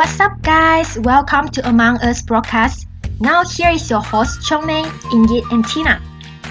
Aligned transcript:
What's 0.00 0.18
up, 0.18 0.40
guys? 0.40 0.98
Welcome 1.00 1.50
to 1.50 1.68
Among 1.68 1.98
Us 2.00 2.22
broadcast. 2.22 2.86
Now, 3.20 3.44
here 3.44 3.68
is 3.68 3.90
your 3.90 4.00
host 4.00 4.40
Chongmei, 4.40 4.88
Inggit, 5.12 5.44
and 5.52 5.62
Tina. 5.68 6.00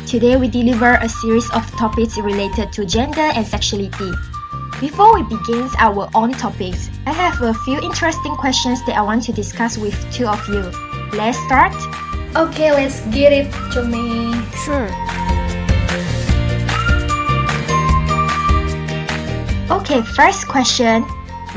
Today, 0.05 0.37
we 0.37 0.47
deliver 0.47 0.99
a 1.01 1.09
series 1.09 1.49
of 1.49 1.65
topics 1.71 2.15
related 2.19 2.71
to 2.73 2.85
gender 2.85 3.25
and 3.33 3.41
sexuality. 3.41 4.11
Before 4.79 5.15
we 5.15 5.23
begin 5.23 5.67
our 5.79 6.11
own 6.13 6.33
topics, 6.33 6.91
I 7.07 7.11
have 7.11 7.41
a 7.41 7.55
few 7.65 7.81
interesting 7.81 8.35
questions 8.35 8.85
that 8.85 8.95
I 8.95 9.01
want 9.01 9.23
to 9.23 9.33
discuss 9.33 9.79
with 9.79 9.97
two 10.13 10.27
of 10.27 10.47
you. 10.47 10.69
Let's 11.17 11.39
start. 11.49 11.73
Okay, 12.35 12.71
let's 12.71 13.01
get 13.09 13.33
it, 13.33 13.49
Chongmei. 13.73 14.45
Sure. 14.61 14.93
Okay, 19.75 20.03
first 20.13 20.47
question. 20.47 21.01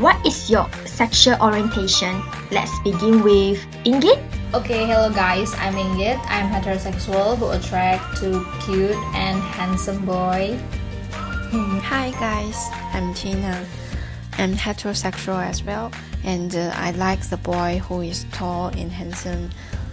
What 0.01 0.17
is 0.25 0.49
your 0.49 0.65
sexual 1.03 1.35
orientation? 1.43 2.23
Let's 2.49 2.71
begin 2.79 3.23
with 3.23 3.59
Inggit. 3.83 4.23
Okay, 4.53 4.87
hello 4.87 5.11
guys, 5.11 5.53
I'm 5.55 5.75
Inggit. 5.75 6.15
I'm 6.31 6.47
heterosexual 6.47 7.35
who 7.37 7.51
attract 7.51 8.23
to 8.23 8.39
cute 8.63 8.95
and 9.11 9.43
handsome 9.43 10.05
boy. 10.05 10.57
Hi 11.91 12.11
guys, 12.11 12.55
I'm 12.95 13.13
Tina. 13.13 13.65
I'm 14.37 14.53
heterosexual 14.53 15.43
as 15.43 15.61
well, 15.61 15.91
and 16.23 16.55
uh, 16.55 16.71
I 16.73 16.91
like 16.91 17.19
the 17.27 17.35
boy 17.35 17.81
who 17.83 17.99
is 17.99 18.23
tall 18.31 18.67
and 18.69 18.89
handsome. 18.89 19.49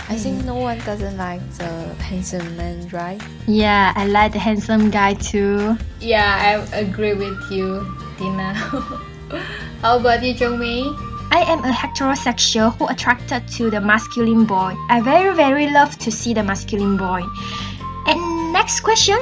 I 0.08 0.14
think 0.14 0.44
no 0.44 0.54
one 0.54 0.78
doesn't 0.86 1.16
like 1.16 1.42
the 1.58 1.70
handsome 2.06 2.56
man, 2.56 2.88
right? 2.90 3.20
Yeah, 3.48 3.92
I 3.96 4.06
like 4.06 4.30
the 4.32 4.38
handsome 4.38 4.90
guy 4.90 5.14
too. 5.14 5.76
Yeah, 5.98 6.62
I 6.70 6.78
agree 6.78 7.14
with 7.14 7.50
you, 7.50 7.82
Tina. 8.16 8.54
How 9.80 9.96
about 9.98 10.22
you, 10.22 10.34
Chongmei? 10.34 10.92
I 11.32 11.40
am 11.40 11.64
a 11.64 11.72
heterosexual 11.72 12.76
who 12.76 12.86
attracted 12.88 13.48
to 13.56 13.70
the 13.70 13.80
masculine 13.80 14.44
boy. 14.44 14.76
I 14.90 15.00
very 15.00 15.34
very 15.34 15.70
love 15.70 15.96
to 16.04 16.10
see 16.10 16.34
the 16.34 16.42
masculine 16.42 16.98
boy. 16.98 17.22
And 18.06 18.52
next 18.52 18.80
question, 18.80 19.16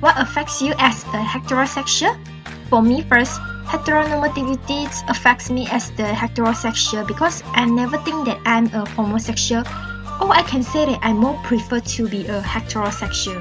what 0.00 0.18
affects 0.18 0.60
you 0.60 0.74
as 0.78 1.04
a 1.14 1.22
heterosexual? 1.22 2.18
For 2.68 2.82
me 2.82 3.02
first, 3.02 3.38
heteronormativity 3.62 4.90
affects 5.08 5.50
me 5.50 5.68
as 5.70 5.92
the 5.92 6.10
heterosexual 6.10 7.06
because 7.06 7.44
I 7.54 7.64
never 7.66 7.96
think 7.98 8.26
that 8.26 8.40
I'm 8.44 8.66
a 8.74 8.88
homosexual. 8.90 9.62
Or 10.20 10.34
I 10.34 10.42
can 10.42 10.64
say 10.64 10.86
that 10.86 10.98
I 11.02 11.12
more 11.12 11.38
prefer 11.44 11.78
to 11.78 12.08
be 12.08 12.26
a 12.26 12.40
heterosexual. 12.42 13.38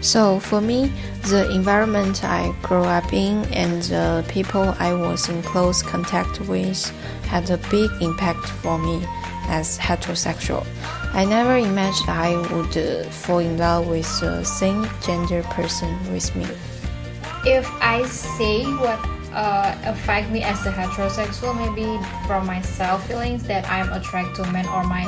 So 0.00 0.40
for 0.40 0.62
me, 0.62 0.92
the 1.26 1.50
environment 1.50 2.22
I 2.22 2.54
grew 2.62 2.84
up 2.84 3.12
in 3.12 3.44
and 3.52 3.82
the 3.84 4.24
people 4.28 4.74
I 4.78 4.92
was 4.92 5.28
in 5.28 5.42
close 5.42 5.82
contact 5.82 6.40
with 6.40 6.90
had 7.26 7.48
a 7.50 7.56
big 7.70 7.90
impact 8.02 8.46
for 8.46 8.78
me 8.78 9.04
as 9.48 9.78
heterosexual. 9.78 10.66
I 11.14 11.24
never 11.24 11.56
imagined 11.56 12.10
I 12.10 12.36
would 12.52 12.76
uh, 12.76 13.04
fall 13.10 13.38
in 13.38 13.56
love 13.56 13.88
with 13.88 14.06
a 14.22 14.44
same 14.44 14.86
gender 15.02 15.42
person 15.44 15.90
with 16.12 16.34
me. 16.36 16.46
If 17.46 17.70
I 17.80 18.04
say 18.04 18.64
what 18.64 18.98
uh, 19.32 19.76
affect 19.84 20.30
me 20.30 20.42
as 20.42 20.64
a 20.66 20.72
heterosexual, 20.72 21.56
maybe 21.56 21.98
from 22.26 22.46
my 22.46 22.60
self 22.60 23.06
feelings 23.06 23.44
that 23.44 23.68
I'm 23.70 23.92
attracted 23.92 24.44
to 24.44 24.52
men 24.52 24.66
or 24.68 24.84
my 24.84 25.04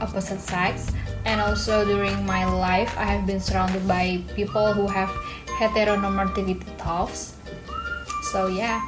opposite 0.00 0.40
sex, 0.40 0.90
and 1.24 1.40
also 1.40 1.84
during 1.84 2.24
my 2.24 2.44
life, 2.44 2.92
I 2.96 3.04
have 3.04 3.26
been 3.26 3.40
surrounded 3.40 3.86
by 3.86 4.22
people 4.34 4.72
who 4.72 4.86
have 4.86 5.10
heteronormativity 5.58 6.62
thoughts. 6.78 7.34
So 8.30 8.46
yeah. 8.46 8.78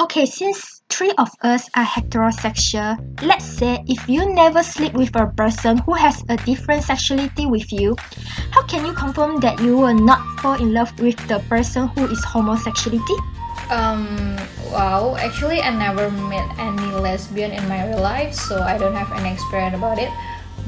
Okay, 0.00 0.26
since 0.26 0.82
three 0.88 1.12
of 1.18 1.30
us 1.42 1.70
are 1.76 1.84
heterosexual, 1.84 2.98
let's 3.22 3.44
say 3.44 3.84
if 3.86 4.08
you 4.08 4.26
never 4.34 4.62
sleep 4.62 4.94
with 4.94 5.14
a 5.14 5.26
person 5.36 5.78
who 5.78 5.94
has 5.94 6.24
a 6.28 6.36
different 6.42 6.82
sexuality 6.82 7.46
with 7.46 7.70
you, 7.70 7.94
how 8.50 8.66
can 8.66 8.84
you 8.84 8.92
confirm 8.92 9.38
that 9.40 9.60
you 9.60 9.76
will 9.76 9.94
not 9.94 10.18
fall 10.40 10.58
in 10.58 10.72
love 10.74 10.90
with 10.98 11.14
the 11.28 11.38
person 11.46 11.86
who 11.94 12.06
is 12.10 12.24
homosexuality? 12.24 13.14
Um, 13.70 14.36
wow, 14.72 15.16
actually, 15.18 15.62
I 15.62 15.70
never 15.70 16.10
met 16.10 16.46
any 16.58 16.90
lesbian 16.98 17.52
in 17.52 17.62
my 17.68 17.86
real 17.88 18.02
life, 18.02 18.34
so 18.34 18.60
I 18.60 18.76
don't 18.76 18.94
have 18.94 19.12
any 19.12 19.32
experience 19.32 19.76
about 19.76 19.98
it. 19.98 20.10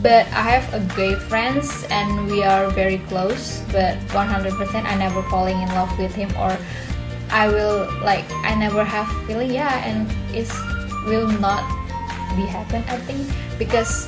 But 0.03 0.29
I 0.29 0.45
have 0.45 0.67
a 0.75 0.81
gay 0.95 1.15
friends 1.15 1.84
and 1.91 2.27
we 2.31 2.43
are 2.43 2.69
very 2.71 2.99
close. 3.09 3.62
But 3.73 3.97
100% 4.12 4.84
I 4.84 4.95
never 4.97 5.23
falling 5.31 5.61
in 5.61 5.69
love 5.69 5.91
with 5.99 6.15
him 6.15 6.31
or 6.37 6.57
I 7.31 7.49
will 7.49 7.91
like 8.03 8.25
I 8.47 8.55
never 8.55 8.84
have 8.84 9.09
feeling 9.27 9.51
yeah 9.51 9.83
and 9.83 10.07
it 10.34 10.49
will 11.07 11.27
not 11.41 11.67
be 12.37 12.47
happen 12.47 12.84
I 12.87 12.99
think 13.03 13.27
because 13.59 14.07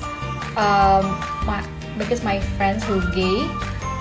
um 0.54 1.18
my 1.42 1.66
because 1.98 2.22
my 2.22 2.38
friends 2.56 2.84
who 2.84 3.00
gay 3.12 3.42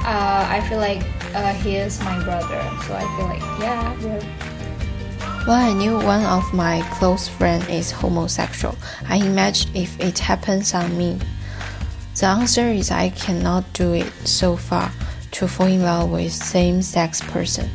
uh, 0.06 0.46
I 0.48 0.62
feel 0.70 0.78
like 0.78 1.02
uh, 1.34 1.54
he 1.54 1.76
is 1.76 2.00
my 2.02 2.24
brother 2.24 2.62
so 2.86 2.94
I 2.94 3.06
feel 3.18 3.26
like 3.26 3.42
yeah 3.60 3.98
we're 4.02 4.22
Well, 5.48 5.56
I 5.56 5.72
knew 5.72 5.96
one 5.96 6.24
of 6.26 6.44
my 6.54 6.84
close 7.00 7.30
friend 7.30 7.64
is 7.70 7.90
homosexual. 7.90 8.76
I 9.08 9.16
imagine 9.24 9.72
if 9.74 9.98
it 9.98 10.20
happens 10.20 10.74
on 10.76 10.98
me. 10.98 11.20
The 12.18 12.26
answer 12.26 12.70
is 12.70 12.90
I 12.90 13.10
cannot 13.10 13.72
do 13.74 13.94
it 13.94 14.12
so 14.26 14.58
far 14.58 14.92
to 15.34 15.48
fall 15.48 15.68
in 15.68 15.84
love 15.84 16.10
with 16.10 16.34
same-sex 16.34 17.22
person. 17.22 17.70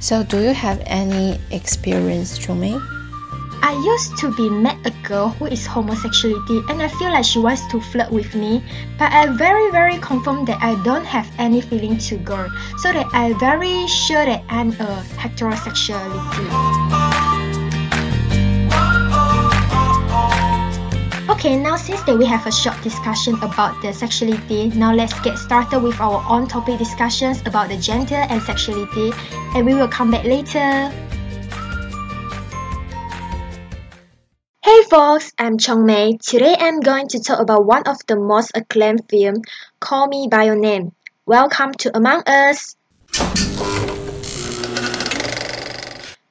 So, 0.00 0.22
do 0.22 0.40
you 0.40 0.54
have 0.54 0.80
any 0.86 1.38
experience, 1.50 2.38
Chongmei? 2.38 2.80
I 3.62 3.72
used 3.84 4.16
to 4.18 4.32
be 4.34 4.48
met 4.48 4.78
a 4.86 4.90
girl 5.06 5.28
who 5.28 5.46
is 5.46 5.66
homosexuality 5.66 6.62
and 6.70 6.80
I 6.80 6.88
feel 6.88 7.12
like 7.12 7.26
she 7.26 7.40
wants 7.40 7.66
to 7.68 7.80
flirt 7.80 8.10
with 8.10 8.34
me, 8.34 8.64
but 8.98 9.12
I 9.12 9.26
very 9.26 9.70
very 9.70 9.98
confirm 9.98 10.46
that 10.46 10.62
I 10.62 10.80
don't 10.82 11.04
have 11.04 11.28
any 11.36 11.60
feeling 11.60 11.98
to 12.08 12.16
girl, 12.16 12.48
so 12.78 12.92
that 12.92 13.06
I 13.12 13.34
very 13.34 13.86
sure 13.86 14.24
that 14.24 14.44
I'm 14.48 14.72
a 14.80 15.04
heterosexuality. 15.20 16.97
Okay, 21.28 21.56
now 21.60 21.76
since 21.76 22.02
that 22.04 22.16
we 22.16 22.24
have 22.24 22.46
a 22.46 22.50
short 22.50 22.80
discussion 22.82 23.34
about 23.42 23.82
the 23.82 23.92
sexuality, 23.92 24.70
now 24.70 24.94
let's 24.94 25.12
get 25.20 25.36
started 25.36 25.80
with 25.80 26.00
our 26.00 26.24
on-topic 26.26 26.78
discussions 26.78 27.42
about 27.44 27.68
the 27.68 27.76
gender 27.76 28.16
and 28.16 28.40
sexuality, 28.42 29.12
and 29.54 29.66
we 29.66 29.74
will 29.74 29.88
come 29.88 30.10
back 30.10 30.24
later. 30.24 30.90
Hey 34.64 34.82
folks, 34.88 35.30
I'm 35.38 35.58
Chong 35.58 35.84
Mei. 35.84 36.16
Today 36.16 36.56
I'm 36.58 36.80
going 36.80 37.08
to 37.08 37.20
talk 37.20 37.40
about 37.40 37.66
one 37.66 37.82
of 37.84 37.98
the 38.06 38.16
most 38.16 38.52
acclaimed 38.54 39.04
film, 39.10 39.42
Call 39.80 40.08
Me 40.08 40.28
by 40.30 40.44
Your 40.44 40.56
Name. 40.56 40.92
Welcome 41.26 41.74
to 41.84 41.94
Among 41.94 42.22
Us. 42.26 42.74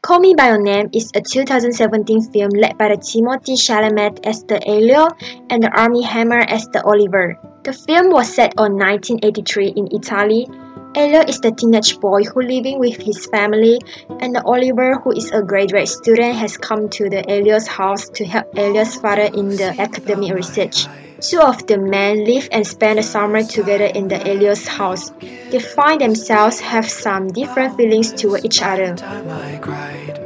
Call 0.08 0.22
Me 0.22 0.34
by 0.36 0.48
Your 0.48 0.64
Name 0.64 0.88
is 0.94 1.12
a 1.16 1.20
2017 1.20 2.32
film 2.32 2.52
led 2.56 2.78
by 2.78 2.88
the 2.88 2.96
Timothée 2.96 3.60
Chalamet 3.60 4.26
as 4.26 4.42
the 4.46 4.56
Elio 4.66 5.10
and 5.50 5.62
the 5.62 5.68
Armie 5.68 6.02
Hammer 6.02 6.40
as 6.40 6.64
the 6.72 6.82
Oliver. 6.82 7.38
The 7.64 7.74
film 7.74 8.12
was 8.12 8.34
set 8.34 8.54
on 8.58 8.80
1983 8.80 9.68
in 9.68 9.90
Italy. 9.92 10.48
Elio 10.96 11.28
is 11.28 11.42
the 11.42 11.52
teenage 11.52 12.00
boy 12.00 12.24
who 12.24 12.42
living 12.42 12.80
with 12.80 12.96
his 12.96 13.26
family, 13.26 13.82
and 14.22 14.34
the 14.34 14.44
Oliver, 14.46 14.96
who 14.96 15.12
is 15.12 15.30
a 15.32 15.44
graduate 15.44 15.90
student, 15.90 16.36
has 16.36 16.56
come 16.56 16.88
to 16.96 17.10
the 17.10 17.30
Elio's 17.30 17.68
house 17.68 18.08
to 18.16 18.24
help 18.24 18.48
Elio's 18.56 18.96
father 18.96 19.28
in 19.28 19.60
the 19.60 19.76
academic 19.78 20.32
research. 20.34 20.88
Two 21.20 21.42
of 21.42 21.66
the 21.66 21.80
men 21.80 22.26
live 22.26 22.48
and 22.52 22.66
spend 22.66 23.00
the 23.00 23.04
summer 23.04 23.42
together 23.42 23.86
in 23.86 24.08
the 24.08 24.22
Elio's 24.22 24.68
house. 24.68 25.10
They 25.50 25.58
find 25.58 26.00
themselves 26.00 26.60
have 26.60 26.88
some 26.88 27.30
different 27.30 27.76
feelings 27.76 28.14
toward 28.14 28.46
each 28.46 28.62
other. 28.62 28.96
I 29.02 29.58
cried. 29.58 30.20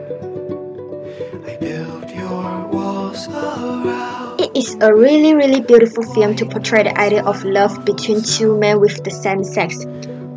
I 1.48 1.56
built 1.62 2.13
your 2.13 2.68
walls. 2.68 3.25
It 4.38 4.51
is 4.54 4.75
a 4.81 4.94
really 4.94 5.33
really 5.33 5.62
beautiful 5.62 6.04
film 6.04 6.36
to 6.36 6.45
portray 6.45 6.83
the 6.83 7.00
idea 7.00 7.24
of 7.24 7.45
love 7.45 7.86
between 7.86 8.21
two 8.21 8.60
men 8.60 8.81
with 8.81 9.01
the 9.06 9.12
same 9.12 9.45
sex. 9.45 9.86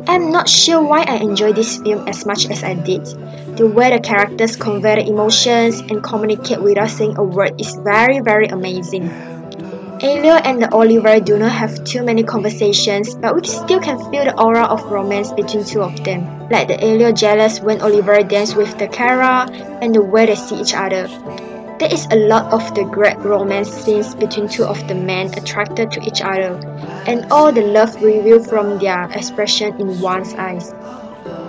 I'm 0.07 0.31
not 0.31 0.47
sure 0.47 0.81
why 0.81 1.01
I 1.01 1.17
enjoyed 1.17 1.57
this 1.57 1.79
film 1.79 2.07
as 2.07 2.25
much 2.25 2.49
as 2.49 2.63
I 2.63 2.75
did. 2.75 3.03
The 3.57 3.67
way 3.67 3.91
the 3.91 3.99
characters 3.99 4.55
convey 4.55 5.03
the 5.03 5.09
emotions 5.09 5.81
and 5.81 6.01
communicate 6.01 6.61
without 6.61 6.91
saying 6.91 7.17
a 7.17 7.23
word 7.23 7.59
is 7.59 7.75
very 7.83 8.21
very 8.21 8.47
amazing. 8.47 9.34
Elio 10.05 10.35
and 10.35 10.63
Oliver 10.71 11.19
do 11.19 11.39
not 11.39 11.51
have 11.51 11.83
too 11.83 12.03
many 12.03 12.21
conversations, 12.21 13.15
but 13.15 13.33
we 13.33 13.41
still 13.47 13.79
can 13.79 13.97
feel 14.11 14.23
the 14.23 14.39
aura 14.39 14.65
of 14.65 14.83
romance 14.83 15.33
between 15.33 15.65
two 15.65 15.81
of 15.81 16.03
them. 16.03 16.47
Like 16.51 16.67
the 16.67 16.79
Elio 16.79 17.11
jealous 17.11 17.59
when 17.59 17.81
Oliver 17.81 18.21
dances 18.21 18.53
with 18.55 18.77
the 18.77 18.87
Chiara 18.87 19.49
and 19.81 19.95
the 19.95 20.03
way 20.03 20.27
they 20.27 20.35
see 20.35 20.61
each 20.61 20.75
other. 20.75 21.07
There 21.79 21.91
is 21.91 22.05
a 22.11 22.27
lot 22.27 22.53
of 22.53 22.75
the 22.75 22.83
great 22.83 23.17
romance 23.17 23.71
scenes 23.71 24.13
between 24.13 24.47
two 24.47 24.65
of 24.65 24.87
the 24.87 24.93
men 24.93 25.33
attracted 25.33 25.89
to 25.93 26.01
each 26.01 26.21
other, 26.21 26.53
and 27.07 27.25
all 27.31 27.51
the 27.51 27.63
love 27.65 27.95
revealed 27.99 28.47
from 28.47 28.77
their 28.77 29.09
expression 29.09 29.73
in 29.81 29.99
one's 30.01 30.35
eyes. 30.35 30.69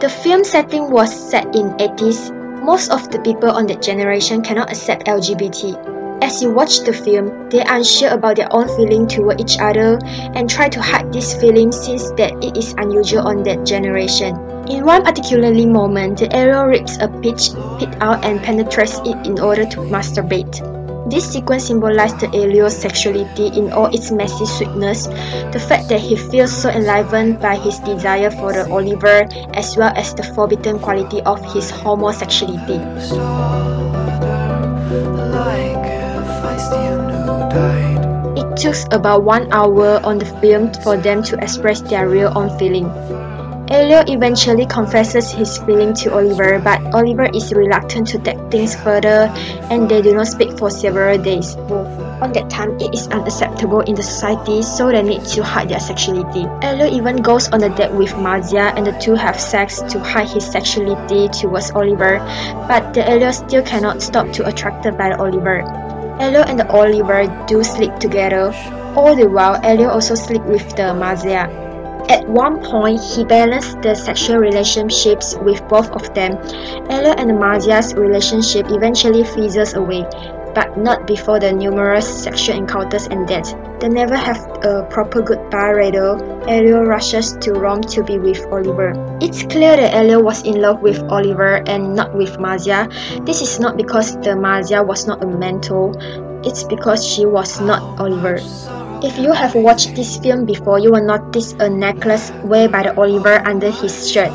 The 0.01 0.09
film 0.09 0.45
setting 0.45 0.91
was 0.91 1.13
set 1.13 1.45
in 1.55 1.77
80s. 1.77 2.33
Most 2.65 2.91
of 2.91 3.11
the 3.11 3.21
people 3.21 3.51
on 3.51 3.67
that 3.67 3.83
generation 3.83 4.41
cannot 4.41 4.71
accept 4.71 5.09
LGBT. 5.09 5.96
As 6.23 6.43
you 6.43 6.51
watch 6.51 6.81
the 6.81 6.93
film, 6.93 7.49
they 7.51 7.63
are 7.63 7.77
unsure 7.77 8.11
about 8.11 8.37
their 8.37 8.49
own 8.51 8.69
feeling 8.77 9.07
toward 9.07 9.41
each 9.41 9.59
other 9.59 9.99
and 10.35 10.49
try 10.49 10.69
to 10.69 10.81
hide 10.81 11.13
this 11.13 11.35
feeling 11.35 11.71
since 11.71 12.11
that 12.13 12.33
it 12.43 12.57
is 12.57 12.75
unusual 12.79 13.29
on 13.29 13.43
that 13.45 13.65
generation. 13.65 14.35
In 14.69 14.85
one 14.85 15.05
particularly 15.05 15.67
moment, 15.67 16.19
the 16.19 16.35
arrow 16.35 16.67
rips 16.67 16.99
a 16.99 17.09
peach 17.09 17.51
pit 17.79 17.95
out 18.01 18.25
and 18.25 18.43
penetrates 18.43 18.99
it 19.05 19.27
in 19.27 19.39
order 19.39 19.65
to 19.67 19.79
masturbate. 19.87 20.59
This 21.09 21.31
sequence 21.31 21.67
symbolizes 21.67 22.19
the 22.19 22.27
Elio's 22.35 22.77
sexuality 22.77 23.47
in 23.57 23.73
all 23.73 23.87
its 23.95 24.11
messy 24.11 24.45
sweetness, 24.45 25.07
the 25.53 25.63
fact 25.69 25.89
that 25.89 26.01
he 26.01 26.17
feels 26.17 26.51
so 26.51 26.69
enlivened 26.69 27.41
by 27.41 27.55
his 27.57 27.79
desire 27.79 28.31
for 28.31 28.53
the 28.53 28.69
Oliver, 28.69 29.29
as 29.55 29.77
well 29.77 29.93
as 29.95 30.15
the 30.15 30.25
forbidden 30.25 30.81
quality 30.81 31.23
of 31.23 31.39
his 31.55 31.71
homosexuality. 31.71 32.83
It 38.37 38.57
took 38.57 38.77
about 38.93 39.23
one 39.23 39.53
hour 39.53 40.01
on 40.05 40.19
the 40.19 40.27
film 40.41 40.73
for 40.83 40.97
them 40.97 41.23
to 41.25 41.39
express 41.39 41.81
their 41.83 42.09
real 42.09 42.33
own 42.37 42.57
feeling. 42.59 42.91
Elio 43.69 44.05
eventually 44.07 44.65
confesses 44.65 45.33
his 45.33 45.59
feeling 45.59 45.93
to 45.95 46.15
Oliver, 46.15 46.61
but 46.61 46.81
Oliver 46.95 47.27
is 47.35 47.53
reluctant 47.53 48.07
to 48.09 48.19
take 48.19 48.39
things 48.49 48.77
further 48.77 49.27
and 49.71 49.89
they 49.89 50.01
do 50.03 50.15
not 50.15 50.29
speak 50.29 50.57
for 50.57 50.71
several 50.71 51.19
days. 51.19 51.57
On 52.23 52.33
that 52.33 52.49
time, 52.49 52.79
it 52.81 52.95
is 52.95 53.09
unacceptable 53.09 53.81
in 53.81 53.97
the 53.97 54.03
society, 54.03 54.63
so 54.63 54.91
they 54.91 55.03
need 55.03 55.25
to 55.35 55.43
hide 55.43 55.69
their 55.69 55.81
sexuality. 55.81 56.47
Elio 56.63 56.87
even 56.87 57.17
goes 57.17 57.49
on 57.49 57.63
a 57.63 57.69
date 57.75 57.93
with 57.93 58.13
Marzia 58.13 58.73
and 58.77 58.87
the 58.87 58.93
two 59.01 59.15
have 59.15 59.39
sex 59.39 59.83
to 59.83 59.99
hide 59.99 60.29
his 60.29 60.47
sexuality 60.47 61.29
towards 61.29 61.73
Oliver, 61.73 62.19
but 62.69 62.95
the 62.95 63.03
Elio 63.03 63.33
still 63.33 63.63
cannot 63.63 64.01
stop 64.01 64.33
to 64.33 64.47
attracted 64.47 64.97
by 64.97 65.13
Oliver. 65.13 65.86
Elio 66.19 66.43
and 66.43 66.63
Oliver 66.63 67.27
do 67.47 67.63
sleep 67.63 67.95
together. 67.97 68.53
All 68.97 69.15
the 69.15 69.29
while, 69.29 69.61
Elio 69.63 69.91
also 69.91 70.15
sleep 70.15 70.43
with 70.45 70.67
the 70.77 70.95
Marzia. 70.97 71.49
At 72.09 72.27
one 72.29 72.63
point, 72.63 73.01
he 73.01 73.25
balanced 73.25 73.83
the 73.83 73.95
sexual 73.95 74.39
relationships 74.39 75.37
with 75.43 75.67
both 75.69 75.91
of 75.91 76.15
them. 76.15 76.39
Elio 76.89 77.13
and 77.13 77.33
Marzia's 77.33 77.95
relationship 77.95 78.71
eventually 78.71 79.25
fizzles 79.25 79.75
away, 79.75 80.07
but 80.55 80.79
not 80.79 81.07
before 81.07 81.39
the 81.39 81.53
numerous 81.53 82.07
sexual 82.23 82.57
encounters 82.57 83.09
and 83.09 83.27
deaths. 83.29 83.55
They 83.81 83.89
never 83.89 84.17
have 84.17 84.39
a 84.65 84.87
proper 84.91 85.21
goodbye 85.21 85.73
rather. 85.73 86.17
Elio 86.49 86.83
rushes 86.83 87.37
to 87.41 87.53
Rome 87.53 87.83
to 87.83 88.03
be 88.03 88.19
with 88.19 88.41
Oliver. 88.51 88.95
It's 89.21 89.43
clear 89.43 89.77
that 89.77 89.95
Elio 89.95 90.21
was 90.21 90.43
in 90.45 90.63
love 90.63 90.81
with 90.81 90.99
Oliver 91.11 91.63
and 91.67 91.95
not 91.95 92.15
with 92.15 92.39
Marzia. 92.39 92.89
This 93.27 93.43
is 93.43 93.61
not 93.61 93.77
because 93.77 94.15
the 94.17 94.31
Marzia 94.31 94.87
was 94.87 95.07
not 95.07 95.23
a 95.23 95.27
mentor, 95.27 95.93
it's 96.43 96.65
because 96.65 97.05
she 97.05 97.27
was 97.27 97.61
not 97.61 97.83
Oliver. 98.01 98.39
If 99.03 99.19
you 99.19 99.33
have 99.33 99.55
watched 99.55 99.95
this 99.95 100.17
film 100.17 100.47
before, 100.47 100.79
you 100.79 100.91
will 100.91 101.05
notice 101.05 101.53
a 101.59 101.69
necklace 101.69 102.33
wear 102.45 102.69
by 102.69 102.85
the 102.85 102.97
Oliver 102.97 103.43
under 103.45 103.71
his 103.71 104.11
shirt. 104.11 104.33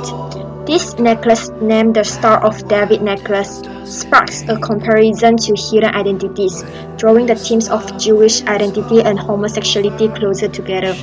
This 0.71 0.97
necklace, 0.97 1.49
named 1.59 1.95
the 1.95 2.05
Star 2.05 2.41
of 2.45 2.65
David 2.69 3.01
necklace, 3.01 3.61
sparks 3.83 4.47
a 4.47 4.57
comparison 4.57 5.35
to 5.35 5.53
hidden 5.53 5.93
identities, 5.93 6.63
drawing 6.95 7.25
the 7.25 7.35
themes 7.35 7.67
of 7.67 7.83
Jewish 7.97 8.41
identity 8.43 9.01
and 9.01 9.19
homosexuality 9.19 10.07
closer 10.07 10.47
together. 10.47 10.93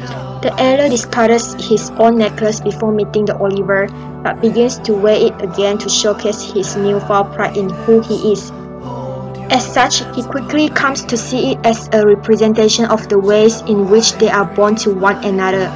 The 0.40 0.54
Elio 0.56 0.88
discards 0.88 1.52
his 1.68 1.90
own 1.98 2.16
necklace 2.16 2.60
before 2.60 2.92
meeting 2.92 3.26
the 3.26 3.36
Oliver, 3.36 3.88
but 4.24 4.40
begins 4.40 4.78
to 4.88 4.94
wear 4.94 5.20
it 5.20 5.36
again 5.42 5.76
to 5.84 5.90
showcase 5.90 6.50
his 6.50 6.74
newfound 6.74 7.34
pride 7.34 7.58
in 7.58 7.68
who 7.68 8.00
he 8.00 8.32
is 8.32 8.50
as 9.50 9.66
such, 9.66 10.00
he 10.14 10.22
quickly 10.22 10.68
comes 10.70 11.04
to 11.04 11.16
see 11.16 11.52
it 11.52 11.58
as 11.64 11.88
a 11.92 12.06
representation 12.06 12.86
of 12.86 13.08
the 13.08 13.18
ways 13.18 13.60
in 13.62 13.88
which 13.90 14.12
they 14.14 14.30
are 14.30 14.44
born 14.44 14.76
to 14.76 14.94
one 14.94 15.22
another. 15.24 15.68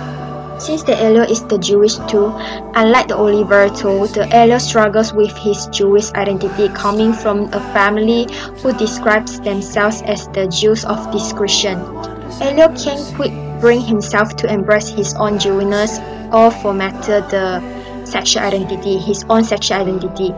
Since 0.62 0.85
the 0.85 0.97
Elio 0.97 1.25
is 1.25 1.43
the 1.47 1.59
Jewish 1.59 1.97
too, 2.06 2.32
unlike 2.76 3.09
the 3.09 3.17
Oliver 3.17 3.69
too, 3.69 4.06
the 4.06 4.29
Elio 4.31 4.59
struggles 4.59 5.12
with 5.12 5.37
his 5.37 5.67
Jewish 5.67 6.12
identity 6.12 6.69
coming 6.69 7.12
from 7.12 7.53
a 7.53 7.59
family 7.75 8.29
who 8.62 8.73
describes 8.73 9.41
themselves 9.41 10.03
as 10.03 10.29
the 10.29 10.47
Jews 10.47 10.85
of 10.85 11.11
discretion. 11.11 11.81
Elio 12.41 12.69
can't 12.79 13.03
quite 13.17 13.35
bring 13.61 13.81
himself 13.81 14.37
to 14.37 14.47
embrace 14.47 14.88
his 14.88 15.14
own 15.14 15.41
Jewishness 15.41 15.99
or 16.32 16.53
for 16.53 16.73
matter 16.73 17.23
the 17.23 17.59
sexual 18.05 18.44
identity, 18.44 18.99
his 18.99 19.25
own 19.29 19.43
sexual 19.43 19.79
identity. 19.79 20.32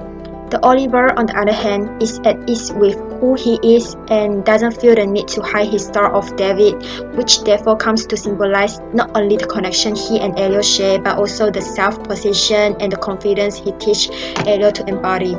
Oliver, 0.62 1.18
on 1.18 1.26
the 1.26 1.38
other 1.38 1.52
hand, 1.52 2.02
is 2.02 2.20
at 2.24 2.48
ease 2.48 2.72
with 2.72 2.94
who 3.20 3.34
he 3.34 3.58
is 3.62 3.96
and 4.08 4.44
doesn't 4.44 4.80
feel 4.80 4.94
the 4.94 5.06
need 5.06 5.28
to 5.28 5.42
hide 5.42 5.68
his 5.68 5.86
Star 5.86 6.12
of 6.12 6.36
David, 6.36 6.74
which 7.16 7.42
therefore 7.44 7.76
comes 7.76 8.06
to 8.06 8.16
symbolize 8.16 8.78
not 8.92 9.16
only 9.16 9.36
the 9.36 9.46
connection 9.46 9.94
he 9.94 10.20
and 10.20 10.38
Elio 10.38 10.62
share, 10.62 10.98
but 10.98 11.18
also 11.18 11.50
the 11.50 11.62
self-possession 11.62 12.76
and 12.80 12.92
the 12.92 12.96
confidence 12.96 13.56
he 13.56 13.72
teach 13.72 14.10
Elio 14.46 14.70
to 14.70 14.84
embody. 14.86 15.34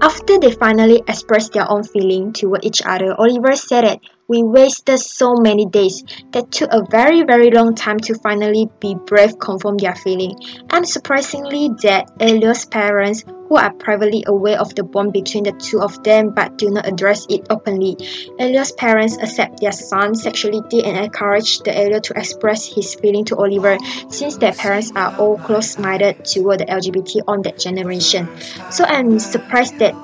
After 0.00 0.38
they 0.38 0.50
finally 0.52 1.02
expressed 1.08 1.52
their 1.52 1.70
own 1.70 1.82
feeling 1.82 2.32
toward 2.32 2.64
each 2.64 2.82
other, 2.84 3.14
Oliver 3.18 3.56
said 3.56 3.84
that 3.84 4.00
we 4.28 4.42
wasted 4.42 4.98
so 4.98 5.34
many 5.36 5.66
days 5.66 6.02
that 6.32 6.50
took 6.50 6.70
a 6.72 6.84
very 6.90 7.22
very 7.22 7.50
long 7.50 7.74
time 7.74 7.98
to 7.98 8.14
finally 8.14 8.68
be 8.80 8.96
brave 9.06 9.38
confirm 9.38 9.76
their 9.76 9.94
feeling. 9.94 10.36
I'm 10.70 10.84
surprisingly 10.84 11.70
that 11.82 12.10
Elio's 12.20 12.64
parents, 12.64 13.24
who 13.48 13.56
are 13.56 13.72
privately 13.72 14.24
aware 14.26 14.58
of 14.58 14.74
the 14.74 14.82
bond 14.82 15.12
between 15.12 15.44
the 15.44 15.52
two 15.52 15.80
of 15.80 16.02
them 16.02 16.34
but 16.34 16.58
do 16.58 16.70
not 16.70 16.86
address 16.88 17.26
it 17.28 17.46
openly. 17.50 17.96
Elio's 18.38 18.72
parents 18.72 19.16
accept 19.18 19.60
their 19.60 19.72
son's 19.72 20.22
sexuality 20.22 20.82
and 20.84 20.96
encourage 20.96 21.60
the 21.60 21.76
Elio 21.76 22.00
to 22.00 22.18
express 22.18 22.66
his 22.66 22.94
feeling 22.96 23.24
to 23.26 23.36
Oliver 23.36 23.78
since 24.10 24.36
their 24.38 24.52
parents 24.52 24.90
are 24.96 25.16
all 25.18 25.38
close-minded 25.38 26.24
toward 26.24 26.60
the 26.60 26.66
LGBT 26.66 27.22
on 27.28 27.42
that 27.42 27.58
generation. 27.58 28.28
So 28.70 28.84
I'm 28.84 29.18
surprised 29.20 29.78
that 29.78 29.94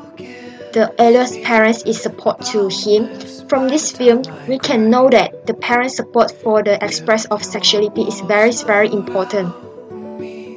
the 0.72 0.92
Elio's 0.98 1.36
parents 1.38 1.82
is 1.84 2.00
support 2.00 2.40
to 2.52 2.69
him 2.69 3.08
from 3.52 3.69
this 3.69 3.92
film, 3.92 4.22
we 4.48 4.58
can 4.58 4.88
know 4.88 5.10
that 5.10 5.44
the 5.46 5.52
parents' 5.52 5.96
support 5.96 6.30
for 6.30 6.62
the 6.62 6.82
express 6.82 7.26
of 7.26 7.44
sexuality 7.44 8.00
is 8.00 8.22
very, 8.22 8.50
very 8.64 8.90
important. 8.90 9.52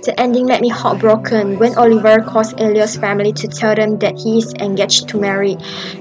The 0.07 0.13
ending 0.17 0.45
made 0.45 0.61
me 0.61 0.69
heartbroken 0.69 1.59
when 1.59 1.77
Oliver 1.77 2.21
calls 2.21 2.53
Elio's 2.53 2.95
family 2.95 3.33
to 3.33 3.49
tell 3.49 3.75
them 3.75 3.99
that 3.99 4.17
he 4.17 4.37
is 4.37 4.53
engaged 4.53 5.09
to 5.09 5.19
marry. 5.19 5.57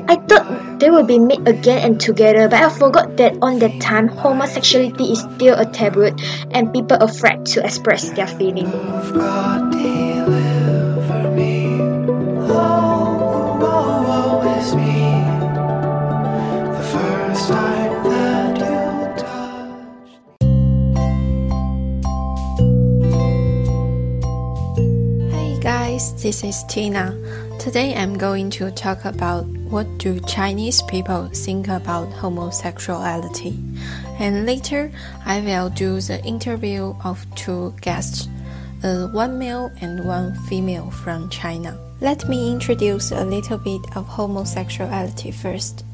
I 0.07 0.15
thought 0.15 0.79
they 0.79 0.89
would 0.89 1.09
be 1.09 1.19
meet 1.19 1.49
again 1.49 1.83
and 1.83 2.01
together, 2.01 2.49
but 2.49 2.63
I 2.63 2.71
forgot 2.71 3.17
that 3.17 3.39
on 3.43 3.59
that 3.59 3.81
time 3.81 4.07
homosexuality 4.07 5.11
is 5.11 5.27
still 5.35 5.59
a 5.59 5.67
taboo 5.67 6.15
and 6.53 6.73
people 6.73 6.99
afraid 6.99 7.45
to 7.59 7.65
express 7.65 8.11
their 8.11 8.29
feeling. 25.99 26.23
this 26.23 26.45
is 26.45 26.65
Tina. 26.65 27.17
Today 27.59 27.95
I'm 27.95 28.19
going 28.19 28.51
to 28.51 28.71
talk 28.71 29.05
about 29.05 29.47
what 29.47 29.87
do 29.99 30.21
Chinese 30.21 30.83
people 30.83 31.29
think 31.29 31.69
about 31.69 32.13
homosexuality. 32.13 33.59
And 34.19 34.47
later 34.47 34.91
I 35.25 35.41
will 35.41 35.71
do 35.71 36.01
the 36.01 36.23
interview 36.25 36.95
of 37.05 37.25
two 37.35 37.75
guests, 37.81 38.29
uh, 38.83 39.09
one 39.09 39.39
male 39.39 39.71
and 39.81 40.05
one 40.05 40.35
female 40.49 40.91
from 40.91 41.31
China. 41.31 41.79
Let 42.01 42.29
me 42.29 42.51
introduce 42.53 43.13
a 43.13 43.25
little 43.25 43.59
bit 43.59 43.97
of 43.97 44.07
homosexuality 44.07 45.31
first. 45.31 45.85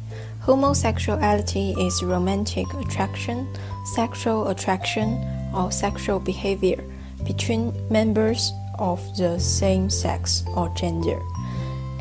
Homosexuality 0.40 1.72
is 1.78 2.02
romantic 2.02 2.66
attraction, 2.74 3.46
sexual 3.94 4.48
attraction, 4.48 5.22
or 5.54 5.70
sexual 5.70 6.18
behavior 6.18 6.82
between 7.24 7.74
members 7.90 8.52
of 8.80 9.00
the 9.16 9.38
same 9.38 9.88
sex 9.88 10.42
or 10.56 10.68
gender. 10.70 11.20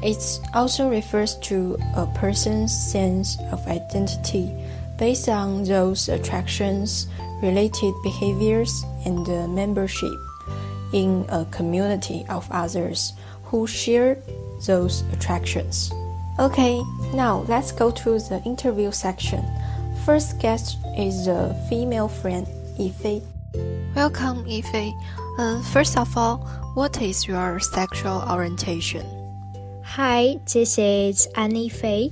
It 0.02 0.40
also 0.54 0.90
refers 0.90 1.36
to 1.40 1.78
a 1.96 2.08
person's 2.16 2.74
sense 2.74 3.38
of 3.52 3.68
identity 3.68 4.56
based 4.98 5.30
on 5.30 5.64
those 5.64 6.10
attractions, 6.10 7.08
related 7.42 7.94
behaviors, 8.02 8.84
and 9.06 9.28
membership 9.54 10.14
in 10.94 11.26
a 11.30 11.46
community 11.52 12.26
of 12.30 12.48
others 12.52 13.14
who 13.44 13.68
share 13.68 14.18
those 14.66 15.04
attractions. 15.14 15.92
Okay, 16.40 16.82
now 17.14 17.46
let's 17.48 17.72
go 17.72 17.92
to 17.92 18.18
the 18.20 18.42
interview 18.46 18.92
section. 18.92 19.44
First 20.06 20.40
guest 20.40 20.78
is 20.98 21.26
the 21.26 21.56
female 21.70 22.08
friend 22.08 22.48
Yifei. 22.78 23.22
Welcome, 23.96 24.46
Yifei. 24.46 24.94
Uh, 25.40 25.62
first 25.72 25.98
of 25.98 26.18
all, 26.18 26.40
what 26.74 27.02
is 27.02 27.26
your 27.26 27.62
sexual 27.62 28.22
orientation? 28.30 29.08
Hi, 29.86 30.36
this 30.52 30.78
is 30.78 31.30
Annie 31.34 31.70
Fei, 31.70 32.12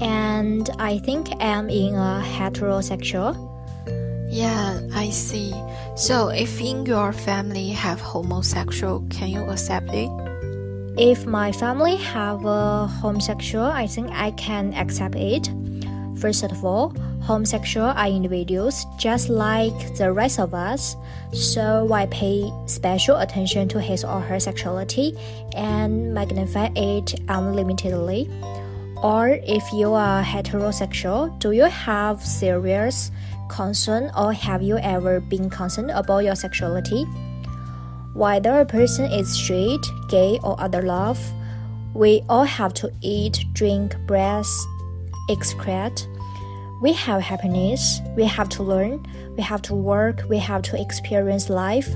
and 0.00 0.70
I 0.78 0.98
think 0.98 1.26
I'm 1.40 1.68
in 1.68 1.96
a 1.96 2.22
heterosexual. 2.22 3.34
Yeah, 4.30 4.78
I 4.94 5.10
see. 5.10 5.52
So 5.96 6.28
if 6.28 6.60
in 6.60 6.86
your 6.86 7.12
family 7.12 7.70
have 7.70 8.00
homosexual, 8.00 9.04
can 9.10 9.30
you 9.30 9.42
accept 9.50 9.90
it? 9.92 10.08
If 10.96 11.26
my 11.26 11.50
family 11.50 11.96
have 11.96 12.44
a 12.44 12.86
homosexual, 12.86 13.66
I 13.66 13.88
think 13.88 14.12
I 14.12 14.30
can 14.38 14.72
accept 14.74 15.16
it. 15.16 15.50
First 16.22 16.44
of 16.44 16.64
all, 16.64 16.94
homosexual 17.20 17.88
are 17.88 18.06
individuals 18.06 18.86
just 18.96 19.28
like 19.28 19.96
the 19.96 20.12
rest 20.12 20.38
of 20.38 20.54
us, 20.54 20.94
so 21.32 21.84
why 21.84 22.06
pay 22.06 22.48
special 22.66 23.16
attention 23.16 23.66
to 23.70 23.80
his 23.80 24.04
or 24.04 24.20
her 24.20 24.38
sexuality 24.38 25.18
and 25.56 26.14
magnify 26.14 26.70
it 26.76 27.18
unlimitedly? 27.26 28.30
Or 29.02 29.30
if 29.42 29.64
you 29.72 29.94
are 29.94 30.22
heterosexual, 30.22 31.36
do 31.40 31.50
you 31.50 31.64
have 31.64 32.24
serious 32.24 33.10
concern 33.48 34.12
or 34.16 34.32
have 34.32 34.62
you 34.62 34.78
ever 34.78 35.18
been 35.18 35.50
concerned 35.50 35.90
about 35.90 36.20
your 36.20 36.36
sexuality? 36.36 37.02
Whether 38.14 38.60
a 38.60 38.64
person 38.64 39.10
is 39.10 39.26
straight, 39.34 39.84
gay, 40.08 40.38
or 40.44 40.54
other 40.60 40.82
love, 40.82 41.18
we 41.94 42.22
all 42.28 42.44
have 42.44 42.74
to 42.74 42.92
eat, 43.00 43.44
drink, 43.54 43.96
breathe, 44.06 44.46
excrete. 45.28 46.11
We 46.82 46.92
have 46.94 47.22
happiness, 47.22 48.00
we 48.16 48.24
have 48.24 48.48
to 48.48 48.64
learn, 48.64 49.06
we 49.36 49.42
have 49.44 49.62
to 49.62 49.74
work, 49.74 50.24
we 50.28 50.36
have 50.38 50.62
to 50.62 50.80
experience 50.80 51.48
life. 51.48 51.88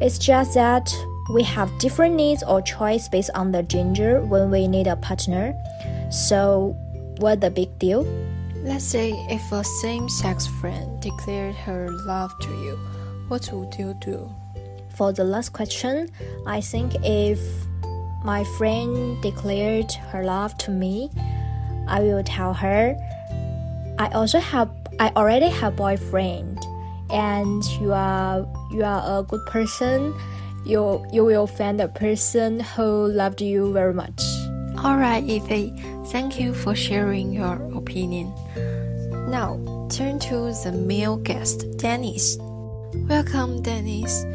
It's 0.00 0.16
just 0.16 0.54
that 0.54 0.90
we 1.30 1.42
have 1.42 1.70
different 1.78 2.14
needs 2.14 2.42
or 2.42 2.62
choice 2.62 3.06
based 3.06 3.28
on 3.34 3.52
the 3.52 3.62
gender 3.62 4.22
when 4.22 4.50
we 4.50 4.66
need 4.66 4.86
a 4.86 4.96
partner. 4.96 5.52
So, 6.10 6.74
what 7.18 7.42
the 7.42 7.50
big 7.50 7.78
deal? 7.78 8.04
Let's 8.62 8.86
say 8.86 9.10
if 9.28 9.52
a 9.52 9.62
same 9.62 10.08
sex 10.08 10.46
friend 10.46 11.02
declared 11.02 11.54
her 11.56 11.90
love 12.06 12.32
to 12.40 12.48
you, 12.48 12.78
what 13.28 13.50
would 13.52 13.74
you 13.78 13.94
do? 14.00 14.34
For 14.96 15.12
the 15.12 15.24
last 15.24 15.52
question, 15.52 16.08
I 16.46 16.62
think 16.62 16.94
if 17.04 17.38
my 18.24 18.42
friend 18.56 19.22
declared 19.22 19.92
her 20.12 20.24
love 20.24 20.56
to 20.64 20.70
me, 20.70 21.10
I 21.86 22.00
will 22.00 22.22
tell 22.24 22.54
her 22.54 22.96
I 24.04 24.08
also 24.08 24.38
have 24.38 24.68
I 25.00 25.08
already 25.16 25.48
have 25.48 25.76
boyfriend 25.76 26.60
and 27.08 27.64
you 27.80 27.94
are 27.94 28.46
you 28.70 28.84
are 28.84 29.20
a 29.20 29.22
good 29.22 29.40
person. 29.46 30.12
You 30.66 31.06
you 31.10 31.24
will 31.24 31.46
find 31.46 31.80
a 31.80 31.88
person 31.88 32.60
who 32.60 33.08
loved 33.08 33.40
you 33.40 33.72
very 33.72 33.94
much. 33.94 34.20
Alright, 34.76 35.24
Yifei, 35.24 35.72
thank 36.12 36.38
you 36.38 36.52
for 36.52 36.74
sharing 36.74 37.32
your 37.32 37.56
opinion. 37.72 38.28
Now, 39.30 39.56
turn 39.88 40.18
to 40.28 40.52
the 40.52 40.72
male 40.72 41.16
guest, 41.16 41.64
Dennis. 41.78 42.36
Welcome, 43.08 43.62
Dennis. 43.62 44.26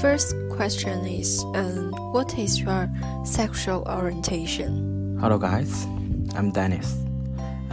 First 0.00 0.34
question 0.50 1.06
is 1.06 1.44
um, 1.54 1.92
What 2.10 2.36
is 2.36 2.58
your 2.58 2.90
sexual 3.24 3.86
orientation? 3.86 5.16
Hello, 5.20 5.38
guys. 5.38 5.86
I'm 6.34 6.50
Dennis. 6.50 7.02